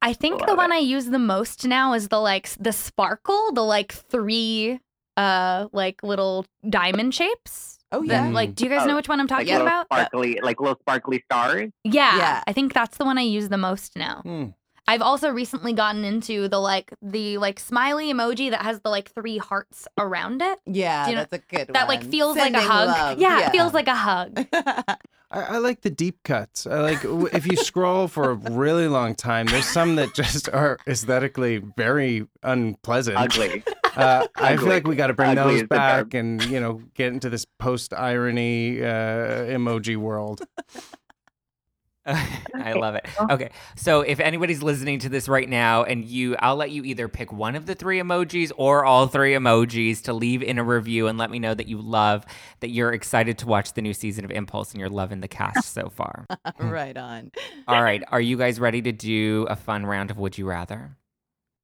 I 0.02 0.14
think 0.14 0.40
the 0.40 0.48
Love 0.48 0.58
one 0.58 0.72
I 0.72 0.80
use 0.80 1.06
the 1.06 1.20
most 1.20 1.68
now 1.68 1.94
is 1.94 2.08
the 2.08 2.20
like 2.20 2.50
the 2.60 2.74
sparkle, 2.74 3.52
the 3.54 3.62
like 3.62 3.92
three 3.92 4.80
uh 5.18 5.68
like 5.72 6.02
little 6.02 6.48
diamond 6.68 7.14
shapes. 7.14 7.78
Oh, 7.94 8.02
The- 8.02 8.08
yeah. 8.08 8.28
like 8.30 8.56
do 8.56 8.64
you 8.66 8.70
guys 8.70 8.86
know 8.86 8.94
Oh, 8.94 8.96
which 8.98 9.08
one 9.08 9.20
I'm 9.22 9.28
talking 9.28 9.48
like 9.54 9.62
about? 9.62 9.86
sparkly, 9.86 10.40
like 10.44 10.60
little 10.60 10.78
sparkly 10.82 11.24
stars. 11.32 11.72
Yeah, 11.86 12.18
Yeah. 12.18 12.44
I 12.48 12.52
think 12.54 12.74
that's 12.74 12.98
the 12.98 13.06
one 13.06 13.18
I 13.18 13.22
use 13.22 13.48
the 13.50 13.58
most 13.58 13.96
now. 13.96 14.22
Hmm. 14.24 14.46
I've 14.86 15.02
also 15.02 15.30
recently 15.30 15.72
gotten 15.72 16.04
into 16.04 16.50
the 16.50 16.60
like 16.60 16.92
the 17.02 17.38
like 17.38 17.58
smiley 17.60 18.12
emoji 18.12 18.50
that 18.52 18.64
has 18.64 18.82
the 18.82 18.90
like 18.90 19.10
three 19.14 19.38
hearts 19.38 19.88
around 19.98 20.42
it. 20.42 20.60
Yeah, 20.66 21.06
Do 21.06 21.12
you 21.12 21.16
know- 21.16 21.26
that's 21.30 21.42
a 21.42 21.56
good 21.56 21.68
That 21.74 21.88
one. 21.88 22.00
like 22.00 22.04
feels 22.12 22.36
like 22.36 22.54
a 22.54 22.60
hug. 22.62 22.88
love. 22.90 23.18
Yeah, 23.20 23.48
it 23.48 23.52
feels 23.52 23.74
like 23.74 23.88
a 23.88 23.96
hug. 23.96 24.46
I, 25.34 25.42
I 25.42 25.58
like 25.58 25.82
the 25.82 25.90
deep 25.90 26.22
cuts. 26.24 26.68
I 26.68 26.80
like 26.80 27.00
if 27.34 27.48
you 27.48 27.58
scroll 27.58 28.08
for 28.08 28.32
a 28.32 28.36
really 28.36 28.88
long 28.88 29.16
time. 29.16 29.48
There's 29.48 29.66
some 29.66 29.96
that 29.96 30.14
just 30.14 30.48
are 30.50 30.78
aesthetically 30.88 31.58
very 31.76 32.28
unpleasant. 32.44 33.18
Ugly. 33.18 33.64
Uh, 33.96 34.28
I 34.36 34.58
feel 34.58 34.70
like 34.70 34.88
we 34.88 34.96
got 34.96 35.08
to 35.08 35.14
bring 35.14 35.38
Ugly 35.38 35.62
those 35.62 35.68
back 35.68 36.14
and 36.14 36.44
you 36.46 36.60
know 36.60 36.82
get 36.94 37.14
into 37.14 37.30
this 37.30 37.46
post 37.46 37.94
irony 37.94 38.82
uh, 38.82 39.46
emoji 39.46 39.98
world. 39.98 40.42
I 42.06 42.74
love 42.74 42.96
it. 42.96 43.06
Okay, 43.30 43.50
so 43.78 44.02
if 44.02 44.20
anybody's 44.20 44.62
listening 44.62 45.00
to 45.00 45.10
this 45.10 45.30
right 45.30 45.48
now 45.48 45.84
and 45.84 46.04
you, 46.04 46.36
I'll 46.38 46.58
let 46.58 46.72
you 46.72 46.84
either 46.84 47.08
pick 47.08 47.32
one 47.32 47.56
of 47.56 47.66
the 47.66 47.76
three 47.76 48.00
emojis 48.00 48.52
or 48.58 48.84
all 48.84 49.08
three 49.08 49.34
emojis 49.34 50.04
to 50.04 50.14
leave 50.14 50.44
in 50.44 50.58
a 50.58 50.64
review 50.64 51.08
and 51.08 51.18
let 51.18 51.32
me 51.32 51.40
know 51.40 51.54
that 51.54 51.68
you 51.68 51.80
love, 51.80 52.26
that 52.60 52.70
you're 52.70 52.92
excited 52.92 53.38
to 53.40 53.48
watch 53.48 53.74
the 53.74 53.82
new 53.82 53.94
season 53.94 54.26
of 54.26 54.32
Impulse 54.32 54.72
and 54.72 54.82
you're 54.82 54.90
loving 54.90 55.22
the 55.22 55.28
cast 55.30 55.74
so 55.74 55.90
far. 55.90 56.26
right 56.60 56.98
on. 56.98 57.32
All 57.68 57.82
right, 57.82 58.04
are 58.10 58.22
you 58.22 58.38
guys 58.38 58.60
ready 58.60 58.82
to 58.82 58.92
do 58.92 59.48
a 59.50 59.56
fun 59.56 59.86
round 59.86 60.12
of 60.12 60.18
Would 60.18 60.38
You 60.38 60.46
Rather? 60.46 60.98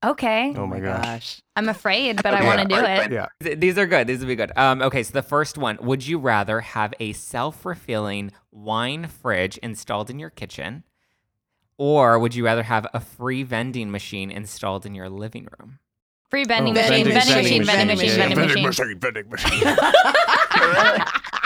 Okay. 0.03 0.53
Oh 0.55 0.65
my 0.65 0.79
gosh. 0.79 1.41
I'm 1.57 1.67
afraid, 1.67 2.23
but 2.23 2.33
I 2.33 2.45
want 2.45 2.61
to 2.61 2.67
do 2.67 2.75
it. 2.83 3.11
Yeah. 3.11 3.27
Th- 3.43 3.59
These 3.59 3.77
are 3.77 3.85
good. 3.85 4.07
These 4.07 4.19
will 4.21 4.27
be 4.27 4.35
good. 4.37 4.51
Um, 4.55 4.81
okay, 4.81 5.03
so 5.03 5.11
the 5.11 5.21
first 5.21 5.57
one: 5.57 5.77
Would 5.81 6.07
you 6.07 6.19
rather 6.19 6.61
have 6.61 6.93
a 7.01 7.11
self-refilling 7.13 8.31
wine 8.51 9.07
fridge 9.07 9.57
installed 9.57 10.09
in 10.09 10.17
your 10.17 10.29
kitchen, 10.29 10.83
or 11.77 12.17
would 12.17 12.33
you 12.33 12.45
rather 12.45 12.63
have 12.63 12.87
a 12.93 13.01
free 13.01 13.43
vending 13.43 13.91
machine 13.91 14.31
installed 14.31 14.85
in 14.85 14.95
your 14.95 15.09
living 15.09 15.47
room? 15.59 15.79
Free 16.29 16.45
vending 16.45 16.77
Oh, 16.77 16.81
machine, 16.81 17.05
vending 17.05 17.13
vending 17.13 17.35
machine, 17.35 17.59
machine, 17.59 17.65
vending 18.15 18.37
vending 18.37 18.63
machine, 18.63 18.87
machine. 18.87 18.99
vending 18.99 19.29
machine. 19.29 19.75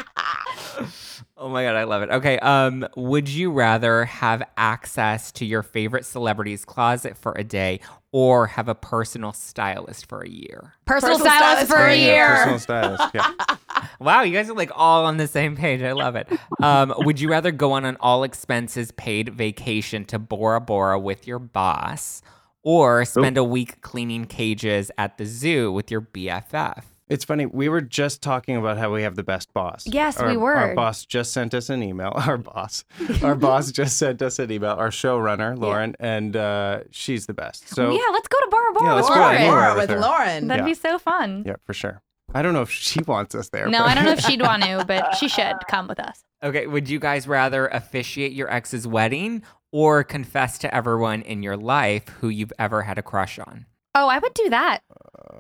Oh 1.36 1.50
my 1.50 1.64
god, 1.64 1.76
I 1.76 1.84
love 1.86 2.04
it. 2.04 2.10
Okay, 2.10 2.38
um, 2.40 2.88
would 2.96 3.28
you 3.28 3.52
rather 3.52 4.06
have 4.06 4.44
access 4.56 5.32
to 5.34 5.46
your 5.46 5.64
favorite 5.64 6.06
celebrity's 6.06 6.64
closet 6.64 7.18
for 7.18 7.34
a 7.36 7.44
day, 7.44 7.80
or 8.12 8.46
have 8.48 8.68
a 8.70 8.76
personal 8.76 9.34
stylist 9.34 10.08
for 10.08 10.22
a 10.22 10.30
year? 10.30 10.74
Personal 10.86 11.18
Personal 11.18 11.32
stylist 11.34 11.68
stylist 11.68 11.72
for 11.72 11.78
for 11.78 11.88
a 11.88 11.94
a 11.94 11.96
year. 11.98 12.36
Personal 12.36 12.60
stylist. 12.60 13.04
Yeah. 13.14 13.32
Wow, 14.00 14.22
you 14.22 14.34
guys 14.34 14.50
are 14.50 14.54
like 14.56 14.72
all 14.76 15.06
on 15.06 15.18
the 15.18 15.28
same 15.28 15.56
page. 15.56 15.82
I 15.82 15.92
love 15.94 16.16
it. 16.16 16.28
Um, 16.62 16.94
would 16.98 17.20
you 17.20 17.30
rather 17.30 17.52
go 17.52 17.74
on 17.74 17.86
an 17.86 17.98
all 18.00 18.24
expenses 18.24 18.92
paid 18.92 19.30
vacation 19.30 20.06
to 20.06 20.20
Bora 20.20 20.62
Bora 20.62 21.00
with 21.00 21.28
your 21.28 21.40
boss, 21.40 22.22
or 22.64 23.04
spend 23.06 23.38
a 23.38 23.44
week 23.44 23.82
cleaning 23.82 24.26
cages 24.26 24.90
at 24.98 25.18
the 25.18 25.26
zoo 25.26 25.72
with 25.72 25.90
your 25.92 26.02
BFF? 26.02 26.84
It's 27.10 27.26
funny. 27.26 27.46
We 27.46 27.68
were 27.70 27.82
just 27.82 28.22
talking 28.22 28.56
about 28.56 28.78
how 28.78 28.92
we 28.94 29.04
have 29.04 29.16
the 29.16 29.24
best 29.24 29.54
boss. 29.54 29.86
Yes, 29.86 30.18
our, 30.18 30.30
we 30.30 30.38
were. 30.38 30.54
Our 30.56 30.74
boss 30.74 31.06
just 31.06 31.34
sent 31.34 31.54
us 31.54 31.70
an 31.70 31.84
email. 31.84 32.14
Our 32.16 32.38
boss, 32.38 32.86
our 33.22 33.36
boss 33.36 33.72
just 33.82 33.98
sent 33.98 34.22
us 34.22 34.40
an 34.40 34.50
email. 34.52 34.72
Our 34.72 34.90
showrunner, 34.90 35.58
Lauren, 35.58 35.96
and 36.00 36.36
uh, 36.36 36.82
she's 36.92 37.26
the 37.26 37.34
best. 37.34 37.68
So 37.70 37.92
yeah, 37.92 38.00
let's 38.12 38.28
go 38.30 38.40
to 38.40 38.48
Bora 38.50 38.74
Bora 38.74 38.86
Yeah, 38.86 38.96
with 38.96 39.04
let's 39.06 39.16
go 39.16 39.22
Lauren. 39.22 39.36
anywhere 39.38 39.60
Laura 39.60 39.76
with 39.80 39.90
with. 39.90 40.00
Lauren. 40.00 40.48
That'd 40.48 40.64
Yeah. 40.66 40.70
be 40.72 40.74
so 40.76 40.98
fun. 40.98 41.44
yeah, 41.46 41.56
for 41.66 41.74
sure. 41.74 42.02
I 42.34 42.42
don't 42.42 42.54
know 42.54 42.62
if 42.62 42.72
she 42.72 43.02
wants 43.06 43.36
us 43.36 43.50
there. 43.50 43.68
No, 43.68 43.80
but- 43.80 43.90
I 43.90 43.96
don't 43.96 44.06
know 44.06 44.14
if 44.14 44.22
she'd 44.22 44.42
want 44.50 44.64
to, 44.64 44.86
but 44.88 45.16
she 45.18 45.28
should 45.28 45.56
come 45.68 45.88
with 45.88 46.00
us. 46.00 46.24
Okay, 46.44 46.68
would 46.68 46.90
you 46.90 47.00
guys 47.00 47.28
rather 47.28 47.68
officiate 47.68 48.32
your 48.32 48.50
ex's 48.52 48.88
wedding 48.88 49.44
or 49.72 50.04
confess 50.04 50.58
to 50.60 50.74
everyone 50.74 51.22
in 51.22 51.44
your 51.44 51.58
life 51.58 52.08
who 52.22 52.30
you've 52.30 52.54
ever 52.58 52.82
had 52.84 52.98
a 52.98 53.04
crush 53.04 53.40
on? 53.40 53.66
Oh, 53.96 54.08
I 54.08 54.18
would 54.18 54.34
do 54.34 54.50
that. 54.50 54.80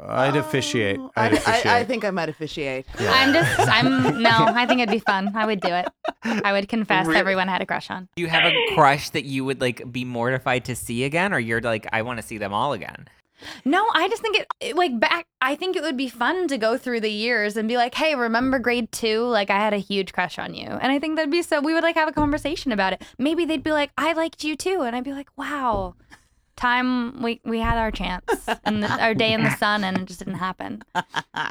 I'd 0.08 0.36
officiate. 0.36 0.98
Oh, 1.00 1.12
I'd 1.15 1.34
officiate. 1.34 1.65
I, 1.65 1.80
I 1.80 1.84
think 1.86 2.06
I 2.06 2.12
might 2.12 2.30
officiate. 2.30 2.86
I'm 3.00 3.34
just, 3.34 3.60
I'm, 3.60 4.22
no, 4.22 4.30
I 4.32 4.65
think 4.65 4.82
it'd 4.82 4.91
be 4.91 5.00
fun. 5.00 5.32
I 5.36 5.46
would 5.46 5.60
do 5.62 5.69
it. 5.69 5.88
I 6.24 6.54
would 6.54 6.67
confess 6.69 7.06
Really? 7.06 7.19
everyone 7.19 7.48
had 7.48 7.62
a 7.62 7.65
crush 7.65 7.89
on. 7.89 8.08
Do 8.15 8.22
you 8.22 8.28
have 8.30 8.46
a 8.46 8.54
crush 8.74 9.10
that 9.12 9.26
you 9.26 9.46
would 9.46 9.62
like 9.62 9.91
be 9.91 10.06
mortified 10.06 10.65
to 10.65 10.76
see 10.76 11.04
again, 11.04 11.34
or 11.34 11.39
you're 11.39 11.62
like, 11.62 11.88
I 11.91 12.02
want 12.02 12.19
to 12.19 12.26
see 12.26 12.38
them 12.38 12.54
all 12.54 12.74
again? 12.74 13.08
No, 13.65 13.86
I 13.93 14.08
just 14.08 14.22
think 14.22 14.38
it, 14.38 14.48
it, 14.62 14.76
like 14.76 14.98
back. 15.00 15.26
I 15.41 15.56
think 15.56 15.76
it 15.76 15.84
would 15.84 15.98
be 15.98 16.08
fun 16.08 16.48
to 16.48 16.58
go 16.58 16.78
through 16.78 17.02
the 17.02 17.12
years 17.12 17.58
and 17.58 17.67
be 17.67 17.76
like, 17.76 17.93
"Hey, 17.93 18.15
remember 18.15 18.58
grade 18.58 18.89
two? 18.93 19.24
Like, 19.26 19.50
I 19.50 19.58
had 19.60 19.74
a 19.74 19.78
huge 19.80 20.13
crush 20.13 20.39
on 20.39 20.54
you." 20.54 20.67
And 20.67 20.91
I 20.93 21.00
think 21.00 21.17
that'd 21.17 21.30
be 21.32 21.41
so. 21.41 21.60
We 21.60 21.74
would 21.74 21.84
like 21.84 21.96
have 21.96 22.08
a 22.08 22.13
conversation 22.13 22.72
about 22.72 22.93
it. 22.93 23.02
Maybe 23.17 23.43
they'd 23.43 23.63
be 23.63 23.74
like, 23.74 23.91
"I 23.98 24.13
liked 24.13 24.46
you 24.46 24.56
too," 24.56 24.84
and 24.84 24.96
I'd 24.96 25.04
be 25.04 25.12
like, 25.12 25.28
"Wow, 25.36 25.96
time 26.55 27.21
we 27.21 27.41
we 27.45 27.59
had 27.59 27.77
our 27.77 27.91
chance 27.91 28.47
and 28.63 28.83
the, 28.83 28.89
our 29.01 29.13
day 29.13 29.33
in 29.33 29.43
the 29.43 29.55
sun, 29.57 29.83
and 29.83 29.97
it 29.97 30.05
just 30.05 30.19
didn't 30.19 30.35
happen." 30.35 30.83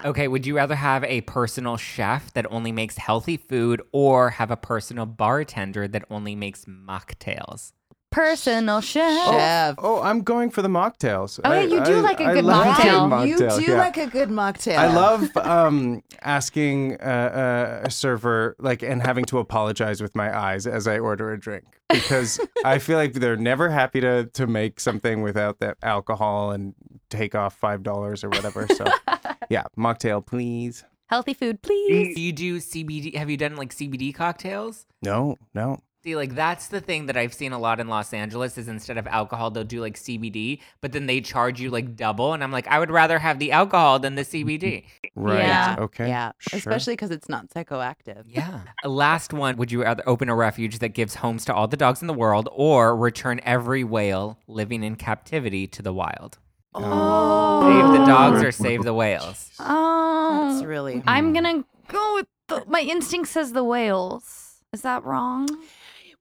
Okay, 0.04 0.26
would 0.26 0.46
you 0.46 0.56
rather 0.56 0.74
have 0.74 1.04
a 1.04 1.20
personal 1.22 1.76
chef 1.76 2.32
that 2.32 2.46
only 2.50 2.72
makes 2.72 2.96
healthy 2.96 3.36
food 3.36 3.80
or 3.92 4.30
have 4.30 4.50
a 4.50 4.56
personal 4.56 5.06
bartender 5.06 5.86
that 5.86 6.04
only 6.10 6.34
makes 6.34 6.64
mocktails? 6.64 7.72
Personal 8.12 8.80
chef. 8.80 9.26
Chef. 9.30 9.74
Oh, 9.78 10.00
I'm 10.02 10.20
going 10.22 10.50
for 10.50 10.62
the 10.62 10.68
mocktails. 10.68 11.40
Oh, 11.42 11.52
yeah, 11.52 11.62
you 11.62 11.82
do 11.84 11.96
I- 11.96 12.00
like 12.00 12.20
a 12.20 12.24
I 12.26 12.34
good 12.34 12.44
love 12.44 12.66
mocktail. 12.66 13.26
good 13.38 13.40
You 13.60 13.66
do 13.66 13.72
yeah. 13.72 13.78
like 13.78 13.96
a 13.96 14.06
good 14.06 14.28
mocktail. 14.28 14.76
I 14.76 14.92
love 14.94 15.36
um, 15.38 16.02
asking 16.22 17.00
uh, 17.00 17.04
uh, 17.04 17.86
a 17.86 17.90
server 17.90 18.54
like 18.58 18.82
and 18.82 19.02
having 19.02 19.24
to 19.26 19.38
apologize 19.38 20.00
with 20.00 20.14
my 20.14 20.36
eyes 20.36 20.66
as 20.66 20.86
I 20.86 20.98
order 20.98 21.32
a 21.32 21.40
drink 21.40 21.64
because 21.90 22.38
I 22.64 22.78
feel 22.78 22.98
like 22.98 23.14
they're 23.14 23.36
never 23.36 23.70
happy 23.70 24.00
to 24.02 24.26
to 24.26 24.46
make 24.46 24.78
something 24.78 25.22
without 25.22 25.58
that 25.60 25.78
alcohol 25.82 26.50
and 26.52 26.74
take 27.10 27.34
off 27.34 27.56
five 27.56 27.82
dollars 27.82 28.22
or 28.22 28.28
whatever. 28.28 28.66
So 28.76 28.84
yeah, 29.50 29.64
mocktail, 29.76 30.24
please. 30.24 30.84
Healthy 31.08 31.34
food, 31.34 31.60
Do 31.60 31.68
please. 31.68 32.18
you 32.18 32.32
do 32.32 32.58
CBD? 32.58 33.14
Have 33.16 33.28
you 33.28 33.36
done 33.36 33.56
like 33.56 33.74
CBD 33.74 34.14
cocktails? 34.14 34.86
No, 35.02 35.36
no. 35.54 35.78
See, 36.04 36.16
like 36.16 36.34
that's 36.34 36.66
the 36.66 36.80
thing 36.80 37.06
that 37.06 37.16
I've 37.16 37.32
seen 37.32 37.52
a 37.52 37.58
lot 37.60 37.78
in 37.78 37.86
Los 37.86 38.12
Angeles 38.12 38.58
is 38.58 38.66
instead 38.66 38.98
of 38.98 39.06
alcohol, 39.06 39.52
they'll 39.52 39.62
do 39.62 39.80
like 39.80 39.94
CBD, 39.94 40.58
but 40.80 40.90
then 40.90 41.06
they 41.06 41.20
charge 41.20 41.60
you 41.60 41.70
like 41.70 41.94
double. 41.94 42.32
And 42.32 42.42
I'm 42.42 42.50
like, 42.50 42.66
I 42.66 42.80
would 42.80 42.90
rather 42.90 43.20
have 43.20 43.38
the 43.38 43.52
alcohol 43.52 44.00
than 44.00 44.16
the 44.16 44.22
CBD. 44.22 44.62
Mm-hmm. 44.82 45.22
Right. 45.22 45.38
Yeah. 45.44 45.76
Okay. 45.78 46.08
Yeah, 46.08 46.32
Sure. 46.38 46.58
especially 46.58 46.94
because 46.94 47.12
it's 47.12 47.28
not 47.28 47.50
psychoactive. 47.50 48.24
Yeah. 48.26 48.62
Last 48.84 49.32
one. 49.32 49.56
Would 49.58 49.70
you 49.70 49.82
rather 49.82 50.02
open 50.08 50.28
a 50.28 50.34
refuge 50.34 50.80
that 50.80 50.88
gives 50.88 51.14
homes 51.14 51.44
to 51.44 51.54
all 51.54 51.68
the 51.68 51.76
dogs 51.76 52.00
in 52.00 52.08
the 52.08 52.14
world 52.14 52.48
or 52.50 52.96
return 52.96 53.40
every 53.44 53.84
whale 53.84 54.38
living 54.48 54.82
in 54.82 54.96
captivity 54.96 55.68
to 55.68 55.82
the 55.82 55.92
wild? 55.92 56.38
Oh. 56.74 57.62
Save 57.62 58.00
the 58.00 58.06
dogs 58.06 58.42
or 58.42 58.50
save 58.50 58.82
the 58.82 58.94
whales? 58.94 59.50
Oh, 59.60 60.48
That's 60.52 60.64
really. 60.64 61.00
I'm 61.06 61.32
gonna 61.32 61.62
go 61.88 62.14
with 62.14 62.26
the, 62.48 62.64
my 62.66 62.80
instinct 62.80 63.28
says 63.28 63.52
the 63.52 63.62
whales. 63.62 64.48
Is 64.72 64.80
that 64.82 65.04
wrong? 65.04 65.48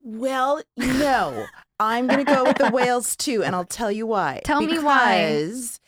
Well, 0.03 0.61
no, 0.77 1.45
I'm 1.79 2.07
gonna 2.07 2.23
go 2.23 2.43
with 2.43 2.57
the 2.57 2.69
whales 2.73 3.15
too, 3.15 3.43
and 3.43 3.55
I'll 3.55 3.65
tell 3.65 3.91
you 3.91 4.05
why. 4.07 4.41
Tell 4.43 4.61
me 4.61 4.79
why. 4.79 5.25
Because 5.27 5.79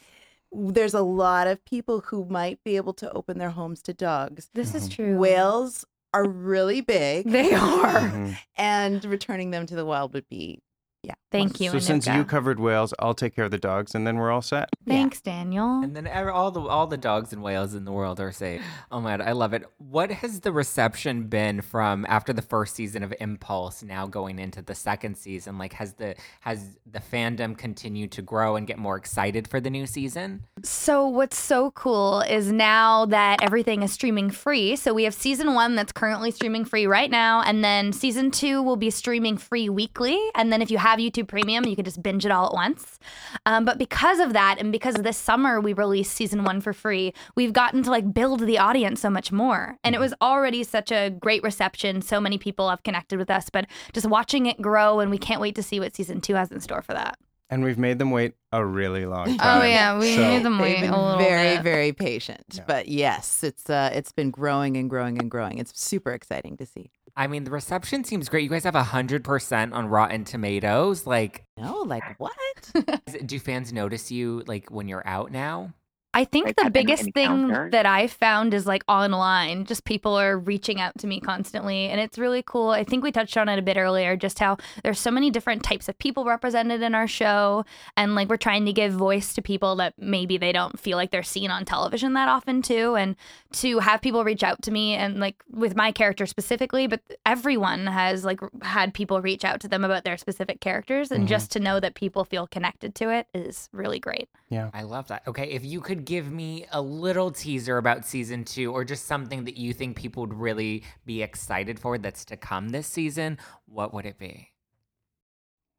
there's 0.52 0.94
a 0.94 1.02
lot 1.02 1.48
of 1.48 1.64
people 1.66 2.02
who 2.02 2.26
might 2.26 2.64
be 2.64 2.76
able 2.76 2.94
to 2.94 3.12
open 3.12 3.40
their 3.40 3.50
homes 3.52 3.82
to 3.84 3.94
dogs. 3.94 4.50
This 4.54 4.76
is 4.76 4.88
true. 4.88 5.18
Whales 5.18 5.84
are 6.14 6.28
really 6.28 6.82
big, 6.82 7.28
They 7.30 7.54
are. 7.56 8.02
Mhm. 8.02 8.38
and 8.56 9.04
returning 9.06 9.50
them 9.50 9.66
to 9.66 9.76
the 9.76 9.84
wild 9.86 10.14
would 10.14 10.30
be, 10.30 10.60
yeah. 11.02 11.16
Thank 11.34 11.60
you. 11.60 11.72
So 11.72 11.80
since 11.80 12.06
you 12.06 12.24
covered 12.24 12.60
whales, 12.60 12.94
I'll 13.00 13.16
take 13.16 13.36
care 13.36 13.46
of 13.46 13.50
the 13.50 13.58
dogs, 13.58 13.96
and 13.96 14.06
then 14.06 14.18
we're 14.18 14.30
all 14.30 14.44
set. 14.44 14.70
Thanks, 14.88 15.20
Daniel. 15.20 15.82
And 15.82 15.96
then 15.96 16.08
all 16.08 16.52
the 16.52 16.62
all 16.62 16.86
the 16.86 16.96
dogs 16.96 17.34
and 17.34 17.42
whales 17.42 17.74
in 17.74 17.86
the 17.86 17.92
world 17.92 18.20
are 18.20 18.32
safe. 18.32 18.62
Oh 18.92 19.02
my 19.02 19.18
god, 19.18 19.28
I 19.28 19.32
love 19.32 19.54
it. 19.54 19.66
What 19.80 20.12
has 20.12 20.42
the 20.42 20.52
reception 20.52 21.24
been 21.24 21.62
from 21.62 22.06
after 22.08 22.34
the 22.34 22.44
first 22.44 22.76
season 22.76 23.02
of 23.02 23.12
Impulse 23.20 23.82
now 23.82 24.06
going 24.06 24.38
into 24.38 24.62
the 24.62 24.76
second 24.76 25.18
season? 25.18 25.58
Like 25.58 25.74
has 25.74 25.94
the 25.94 26.16
has 26.42 26.78
the 26.86 27.00
fandom 27.00 27.58
continued 27.58 28.12
to 28.12 28.22
grow 28.22 28.56
and 28.56 28.68
get 28.68 28.78
more 28.78 28.96
excited 28.96 29.48
for 29.48 29.60
the 29.60 29.72
new 29.72 29.88
season? 29.88 30.44
So 30.64 31.08
what's 31.08 31.38
so 31.38 31.72
cool 31.72 32.22
is 32.22 32.52
now 32.52 33.08
that 33.08 33.42
everything 33.42 33.82
is 33.82 33.92
streaming 33.92 34.30
free. 34.30 34.76
So 34.76 34.94
we 34.94 35.06
have 35.06 35.16
season 35.16 35.56
one 35.56 35.76
that's 35.76 35.92
currently 35.92 36.30
streaming 36.30 36.64
free 36.64 36.86
right 36.86 37.10
now, 37.10 37.42
and 37.42 37.64
then 37.64 37.92
season 37.92 38.30
two 38.30 38.62
will 38.62 38.78
be 38.78 38.92
streaming 38.92 39.38
free 39.38 39.68
weekly. 39.68 40.20
And 40.36 40.54
then 40.54 40.62
if 40.62 40.70
you 40.70 40.78
have 40.78 41.00
YouTube 41.00 41.23
Premium, 41.26 41.66
you 41.66 41.76
can 41.76 41.86
just 41.86 42.02
binge 42.02 42.26
it 42.26 42.32
all 42.32 42.48
at 42.48 42.54
once. 42.54 43.00
Um, 43.46 43.66
but 43.66 43.78
because 43.78 44.20
of 44.20 44.34
that, 44.34 44.58
and 44.60 44.72
because 44.72 44.96
this 44.96 45.18
summer 45.18 45.60
we 45.60 45.74
released 45.74 46.14
season 46.14 46.44
one 46.44 46.62
for 46.62 46.74
free, 46.74 47.14
we've 47.36 47.54
gotten 47.54 47.84
to 47.84 47.92
like 47.92 48.14
build 48.14 48.42
the 48.42 48.58
audience 48.58 49.02
so 49.02 49.10
much 49.10 49.32
more. 49.32 49.78
And 49.84 49.96
it 49.96 50.00
was 50.00 50.14
already 50.22 50.64
such 50.64 50.92
a 50.92 51.10
great 51.10 51.44
reception. 51.44 52.02
So 52.02 52.20
many 52.20 52.38
people 52.38 52.70
have 52.70 52.84
connected 52.84 53.18
with 53.18 53.30
us, 53.30 53.50
but 53.50 53.68
just 53.94 54.08
watching 54.08 54.46
it 54.46 54.62
grow, 54.62 55.00
and 55.00 55.12
we 55.12 55.18
can't 55.18 55.42
wait 55.42 55.56
to 55.56 55.64
see 55.64 55.80
what 55.80 55.96
season 55.96 56.22
two 56.22 56.36
has 56.36 56.52
in 56.52 56.60
store 56.60 56.82
for 56.82 56.94
that. 56.94 57.18
And 57.54 57.64
we've 57.64 57.78
made 57.78 58.00
them 58.00 58.10
wait 58.12 58.34
a 58.52 58.66
really 58.66 59.06
long 59.06 59.38
time. 59.38 59.62
Oh 59.62 59.66
yeah, 59.66 59.98
we 60.00 60.16
So- 60.16 60.22
made 60.22 60.44
them 60.44 60.58
wait 60.60 60.82
been 60.82 60.90
a 60.90 61.02
little 61.06 61.20
very, 61.20 61.56
bit. 61.58 61.64
very 61.64 61.94
patient. 61.94 62.44
Yeah. 62.54 62.64
But 62.68 62.88
yes, 62.88 63.44
it's 63.44 63.70
uh, 63.70 63.92
it's 63.94 64.12
been 64.12 64.32
growing 64.32 64.76
and 64.78 64.90
growing 64.90 65.20
and 65.20 65.30
growing. 65.30 65.60
It's 65.60 65.80
super 65.80 66.12
exciting 66.14 66.58
to 66.58 66.66
see. 66.66 66.90
I 67.16 67.28
mean, 67.28 67.44
the 67.44 67.52
reception 67.52 68.04
seems 68.04 68.28
great. 68.28 68.44
You 68.44 68.50
guys 68.50 68.64
have 68.64 68.74
100% 68.74 69.72
on 69.72 69.88
Rotten 69.88 70.24
Tomatoes. 70.26 71.06
Like 71.06 71.46
No, 71.58 71.84
like 71.86 72.04
what? 72.20 72.34
do 73.28 73.38
fans 73.40 73.72
notice 73.72 74.12
you 74.12 74.44
like 74.48 74.72
when 74.72 74.88
you're 74.88 75.08
out 75.08 75.32
now? 75.32 75.74
I 76.16 76.26
think 76.26 76.46
Like, 76.46 76.56
the 76.58 76.70
biggest 76.70 77.12
thing 77.14 77.48
that 77.72 77.86
I 77.86 78.08
found 78.08 78.54
is 78.54 78.68
like 78.68 78.84
online, 78.88 79.66
just 79.66 79.84
people 79.84 80.14
are 80.16 80.38
reaching 80.38 80.80
out 80.80 80.96
to 81.00 81.08
me 81.08 81.20
constantly. 81.20 81.88
And 81.88 82.00
it's 82.00 82.20
really 82.20 82.44
cool. 82.46 82.70
I 82.70 82.84
think 82.84 83.04
we 83.04 83.12
touched 83.12 83.36
on 83.36 83.50
it 83.50 83.58
a 83.58 83.64
bit 83.64 83.78
earlier, 83.78 84.16
just 84.16 84.38
how 84.38 84.58
there's 84.84 85.00
so 85.00 85.10
many 85.10 85.32
different 85.32 85.64
types 85.64 85.90
of 85.90 85.98
people 85.98 86.24
represented 86.26 86.84
in 86.84 86.94
our 86.94 87.08
show. 87.08 87.66
And 87.98 88.14
like 88.14 88.30
we're 88.30 88.38
trying 88.38 88.66
to 88.66 88.74
give 88.74 88.94
voice 88.94 89.34
to 89.34 89.42
people 89.42 89.76
that 89.78 89.96
maybe 89.98 90.38
they 90.38 90.52
don't 90.52 90.80
feel 90.80 90.98
like 90.98 91.10
they're 91.10 91.24
seen 91.24 91.50
on 91.50 91.66
television 91.66 92.14
that 92.14 92.28
often, 92.30 92.62
too. 92.62 92.96
And 92.96 93.16
to 93.54 93.80
have 93.80 94.02
people 94.02 94.24
reach 94.24 94.44
out 94.44 94.62
to 94.64 94.72
me 94.72 94.94
and 94.94 95.20
like 95.20 95.44
with 95.52 95.76
my 95.76 95.92
character 95.92 96.26
specifically, 96.28 96.86
but 96.86 97.02
everyone 97.26 97.88
has 97.88 98.24
like 98.24 98.40
had 98.62 98.94
people 98.94 99.20
reach 99.22 99.44
out 99.44 99.60
to 99.62 99.68
them 99.68 99.84
about 99.84 100.04
their 100.04 100.18
specific 100.18 100.60
characters. 100.62 101.12
And 101.12 101.26
Mhm. 101.26 101.30
just 101.30 101.52
to 101.54 101.60
know 101.60 101.80
that 101.80 101.96
people 101.96 102.24
feel 102.24 102.46
connected 102.46 102.94
to 102.96 103.10
it 103.10 103.28
is 103.34 103.70
really 103.74 104.00
great. 104.00 104.30
Yeah. 104.50 104.70
I 104.74 104.84
love 104.84 105.08
that. 105.08 105.24
Okay, 105.28 105.50
if 105.50 105.66
you 105.66 105.82
could 105.82 106.03
give 106.06 106.32
me 106.32 106.66
a 106.72 106.82
little 106.82 107.32
teaser 107.32 107.78
about 107.78 108.06
season 108.06 108.44
two 108.46 108.72
or 108.72 108.84
just 108.84 109.06
something 109.06 109.46
that 109.46 109.58
you 109.58 109.74
think 109.74 109.98
people 109.98 110.22
would 110.22 110.34
really 110.34 110.84
be 111.06 111.22
excited 111.22 111.80
for 111.80 111.98
that's 111.98 112.26
to 112.26 112.38
come 112.38 112.70
this 112.70 112.88
season, 112.88 113.38
what 113.66 113.94
would 113.94 114.06
it 114.06 114.18
be? 114.18 114.52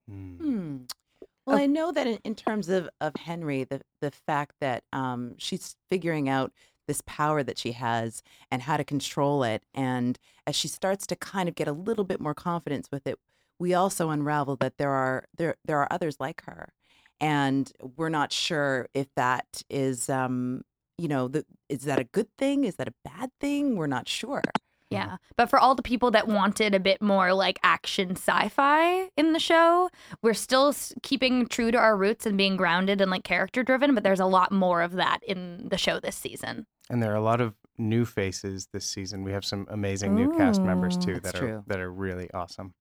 Hmm. 0.09 0.37
Hmm. 0.37 0.77
Well, 1.47 1.59
I 1.59 1.67
know 1.67 1.93
that 1.93 2.07
in, 2.07 2.19
in 2.25 2.35
terms 2.35 2.69
of, 2.69 2.89
of 3.01 3.15
Henry, 3.17 3.65
the 3.65 3.83
the 4.01 4.11
fact 4.11 4.55
that 4.61 4.85
um, 4.93 5.35
she's 5.37 5.77
figuring 5.91 6.29
out 6.29 6.53
this 6.87 7.03
power 7.07 7.43
that 7.43 7.59
she 7.59 7.73
has 7.73 8.23
and 8.51 8.63
how 8.63 8.77
to 8.77 8.85
control 8.85 9.43
it, 9.45 9.63
and 9.75 10.19
as 10.47 10.57
she 10.57 10.69
starts 10.69 11.07
to 11.09 11.17
kind 11.17 11.49
of 11.49 11.55
get 11.55 11.69
a 11.69 11.73
little 11.73 12.05
bit 12.05 12.21
more 12.21 12.35
confidence 12.35 12.89
with 12.91 13.07
it, 13.07 13.19
we 13.59 13.75
also 13.75 14.11
unravel 14.11 14.57
that 14.57 14.79
there 14.79 14.91
are 14.91 15.27
there 15.37 15.57
there 15.65 15.79
are 15.79 15.89
others 15.91 16.17
like 16.19 16.43
her, 16.45 16.73
and 17.21 17.73
we're 17.97 18.09
not 18.09 18.33
sure 18.33 18.89
if 18.95 19.07
that 19.17 19.63
is 19.71 20.09
um 20.09 20.63
you 20.99 21.09
know 21.09 21.29
the, 21.29 21.45
is 21.69 21.83
that 21.83 21.99
a 21.99 22.05
good 22.05 22.29
thing? 22.39 22.65
Is 22.65 22.77
that 22.77 22.89
a 22.89 22.95
bad 23.05 23.31
thing? 23.41 23.77
We're 23.77 23.87
not 23.87 24.09
sure. 24.09 24.43
Yeah. 24.91 25.17
But 25.37 25.51
for 25.51 25.59
all 25.59 25.75
the 25.75 25.83
people 25.83 26.11
that 26.13 26.29
wanted 26.29 26.75
a 26.75 26.81
bit 26.81 27.03
more 27.03 27.35
like 27.35 27.59
action 27.63 28.13
sci 28.13 28.49
fi 28.49 29.09
in 29.17 29.33
the 29.33 29.41
show, 29.41 29.91
we're 30.23 30.35
still 30.35 30.75
keeping 31.03 31.47
true 31.47 31.71
to 31.73 31.79
our 31.79 31.97
roots 31.97 32.27
and 32.27 32.39
being 32.39 32.57
grounded 32.57 33.01
and 33.01 33.11
like 33.11 33.25
character 33.25 33.65
driven, 33.65 33.95
but 33.95 34.05
there's 34.05 34.21
a 34.21 34.27
lot 34.27 34.53
more 34.53 34.83
of 34.83 34.93
that 34.93 35.19
in 35.27 35.69
the 35.69 35.79
show 35.79 35.99
this 35.99 36.17
season. 36.17 36.67
And 36.89 37.03
there 37.03 37.13
are 37.13 37.17
a 37.17 37.23
lot 37.23 37.41
of 37.41 37.55
new 37.77 38.05
faces 38.05 38.69
this 38.73 38.87
season. 38.87 39.25
We 39.25 39.33
have 39.33 39.45
some 39.45 39.67
amazing 39.69 40.15
new 40.15 40.37
cast 40.37 40.63
members 40.63 40.97
too 40.97 41.19
that 41.21 41.35
are 41.35 41.39
true. 41.39 41.65
that 41.67 41.81
are 41.81 41.91
really 41.91 42.31
awesome. 42.33 42.75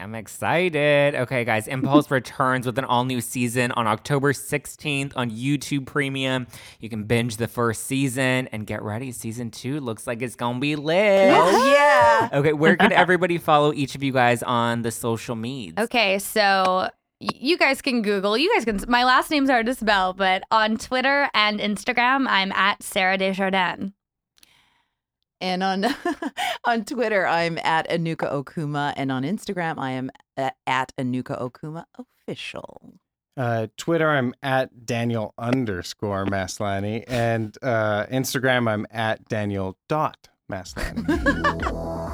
I'm 0.00 0.14
excited. 0.14 1.14
Okay, 1.14 1.44
guys, 1.44 1.66
Impulse 1.66 2.10
returns 2.10 2.66
with 2.66 2.78
an 2.78 2.84
all 2.84 3.04
new 3.04 3.20
season 3.20 3.72
on 3.72 3.86
October 3.86 4.32
16th 4.32 5.12
on 5.16 5.30
YouTube 5.30 5.86
Premium. 5.86 6.46
You 6.80 6.88
can 6.88 7.04
binge 7.04 7.36
the 7.36 7.48
first 7.48 7.84
season 7.84 8.48
and 8.52 8.66
get 8.66 8.82
ready. 8.82 9.12
Season 9.12 9.50
two 9.50 9.80
looks 9.80 10.06
like 10.06 10.22
it's 10.22 10.36
going 10.36 10.56
to 10.56 10.60
be 10.60 10.76
lit. 10.76 11.32
Oh 11.34 11.72
yeah. 11.72 12.28
Okay, 12.32 12.52
where 12.52 12.76
can 12.76 12.92
everybody 13.04 13.38
follow 13.38 13.72
each 13.72 13.94
of 13.94 14.02
you 14.02 14.12
guys 14.12 14.42
on 14.42 14.82
the 14.82 14.90
social 14.90 15.36
medias? 15.36 15.74
Okay, 15.78 16.18
so 16.18 16.88
you 17.20 17.58
guys 17.58 17.82
can 17.82 18.02
Google. 18.02 18.38
You 18.38 18.52
guys 18.54 18.64
can. 18.64 18.80
My 18.88 19.04
last 19.04 19.30
name's 19.30 19.50
hard 19.50 19.66
to 19.66 19.74
spell, 19.74 20.12
but 20.12 20.42
on 20.50 20.76
Twitter 20.76 21.28
and 21.34 21.58
Instagram, 21.58 22.26
I'm 22.28 22.52
at 22.52 22.82
Sarah 22.82 23.18
Desjardins. 23.18 23.92
And 25.40 25.62
on 25.62 25.86
on 26.64 26.84
Twitter, 26.84 27.26
I'm 27.26 27.58
at 27.58 27.88
Enuka 27.88 28.32
Okuma, 28.32 28.92
and 28.96 29.12
on 29.12 29.22
Instagram, 29.22 29.78
I 29.78 29.92
am 29.92 30.10
at, 30.36 30.56
at 30.66 30.92
Enuka 30.96 31.40
Okuma 31.40 31.84
official. 31.96 32.94
Uh, 33.36 33.68
Twitter, 33.76 34.10
I'm 34.10 34.34
at 34.42 34.84
Daniel 34.84 35.32
underscore 35.38 36.26
Maslany, 36.26 37.04
and 37.06 37.56
uh, 37.62 38.06
Instagram, 38.06 38.68
I'm 38.68 38.86
at 38.90 39.28
Daniel 39.28 39.78
dot 39.88 40.28
Maslany. 40.50 42.07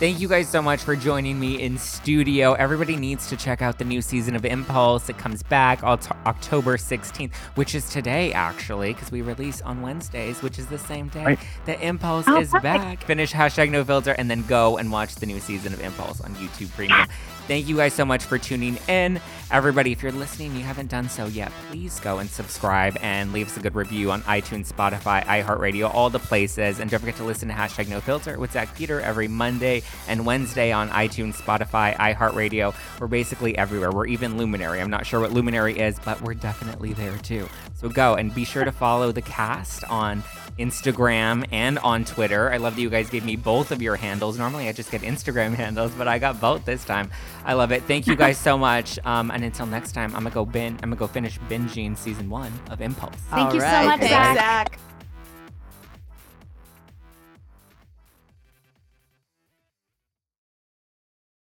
Thank 0.00 0.18
you 0.18 0.28
guys 0.28 0.48
so 0.48 0.62
much 0.62 0.82
for 0.82 0.96
joining 0.96 1.38
me 1.38 1.60
in 1.60 1.76
studio. 1.76 2.54
Everybody 2.54 2.96
needs 2.96 3.28
to 3.28 3.36
check 3.36 3.60
out 3.60 3.76
the 3.78 3.84
new 3.84 4.00
season 4.00 4.34
of 4.34 4.46
Impulse. 4.46 5.10
It 5.10 5.18
comes 5.18 5.42
back 5.42 5.82
Oct- 5.82 6.16
October 6.24 6.78
16th, 6.78 7.34
which 7.54 7.74
is 7.74 7.90
today, 7.90 8.32
actually, 8.32 8.94
because 8.94 9.12
we 9.12 9.20
release 9.20 9.60
on 9.60 9.82
Wednesdays, 9.82 10.40
which 10.40 10.58
is 10.58 10.64
the 10.68 10.78
same 10.78 11.08
day 11.08 11.22
Right. 11.22 11.38
that 11.66 11.82
Impulse 11.82 12.24
Oh, 12.28 12.40
is 12.40 12.48
perfect. 12.48 12.62
back. 12.62 13.04
Finish 13.04 13.30
hashtag 13.34 13.70
no 13.70 13.84
filter 13.84 14.12
and 14.12 14.30
then 14.30 14.42
go 14.46 14.78
and 14.78 14.90
watch 14.90 15.16
the 15.16 15.26
new 15.26 15.38
season 15.38 15.74
of 15.74 15.80
Impulse 15.82 16.22
on 16.22 16.34
YouTube 16.36 16.74
Premium. 16.74 17.06
Thank 17.46 17.66
you 17.68 17.76
guys 17.76 17.92
so 17.92 18.04
much 18.06 18.22
for 18.24 18.38
tuning 18.38 18.78
in. 18.88 19.20
Everybody, 19.50 19.90
if 19.90 20.02
you're 20.04 20.12
listening, 20.12 20.54
you 20.54 20.62
haven't 20.62 20.88
done 20.88 21.08
so 21.08 21.26
yet, 21.26 21.50
please 21.68 21.98
go 22.00 22.20
and 22.20 22.30
subscribe 22.30 22.96
and 23.02 23.32
leave 23.32 23.48
us 23.48 23.56
a 23.56 23.60
good 23.60 23.74
review 23.74 24.12
on 24.12 24.22
iTunes, 24.22 24.72
Spotify, 24.72 25.24
iHeartRadio, 25.26 25.92
all 25.92 26.08
the 26.10 26.20
places. 26.20 26.78
And 26.78 26.88
don't 26.88 27.00
forget 27.00 27.16
to 27.16 27.24
listen 27.24 27.48
to 27.48 27.54
hashtag 27.54 27.88
no 27.88 28.00
filter 28.00 28.38
with 28.38 28.52
Zack 28.52 28.74
Peter 28.76 29.00
every 29.00 29.26
Monday 29.26 29.82
and 30.08 30.26
Wednesday 30.26 30.72
on 30.72 30.88
iTunes, 30.90 31.34
Spotify, 31.36 31.96
iHeartRadio. 31.96 32.74
We're 32.98 33.06
basically 33.06 33.56
everywhere. 33.56 33.92
We're 33.92 34.06
even 34.06 34.36
Luminary. 34.36 34.80
I'm 34.80 34.90
not 34.90 35.06
sure 35.06 35.20
what 35.20 35.32
Luminary 35.32 35.78
is, 35.78 35.98
but 36.04 36.20
we're 36.22 36.34
definitely 36.34 36.92
there 36.92 37.16
too. 37.18 37.48
So 37.74 37.88
go 37.88 38.14
and 38.14 38.34
be 38.34 38.44
sure 38.44 38.64
to 38.64 38.72
follow 38.72 39.12
the 39.12 39.22
cast 39.22 39.84
on 39.84 40.22
Instagram 40.58 41.46
and 41.50 41.78
on 41.78 42.04
Twitter. 42.04 42.52
I 42.52 42.58
love 42.58 42.76
that 42.76 42.82
you 42.82 42.90
guys 42.90 43.08
gave 43.08 43.24
me 43.24 43.36
both 43.36 43.70
of 43.70 43.80
your 43.80 43.96
handles. 43.96 44.38
Normally 44.38 44.68
I 44.68 44.72
just 44.72 44.90
get 44.90 45.00
Instagram 45.02 45.54
handles, 45.62 45.92
but 45.92 46.06
I 46.06 46.18
got 46.18 46.40
both 46.40 46.64
this 46.64 46.84
time. 46.84 47.10
I 47.44 47.54
love 47.54 47.72
it. 47.72 47.82
Thank 47.84 48.06
you 48.06 48.16
guys 48.16 48.36
so 48.38 48.58
much. 48.70 48.98
Um, 49.04 49.30
and 49.30 49.42
until 49.44 49.66
next 49.66 49.92
time, 49.92 50.14
I'm 50.14 50.22
gonna 50.22 50.34
go 50.34 50.44
bin. 50.44 50.74
I'm 50.82 50.90
gonna 50.90 50.96
go 50.96 51.06
finish 51.06 51.38
binging 51.48 51.96
season 51.96 52.28
one 52.28 52.52
of 52.70 52.80
Impulse. 52.80 53.14
Thank 53.30 53.48
All 53.48 53.54
you 53.54 53.60
so 53.60 53.66
right. 53.66 53.84
much, 53.86 54.00
Thanks, 54.00 54.12
Zack. 54.12 54.36
Zack. 54.36 54.89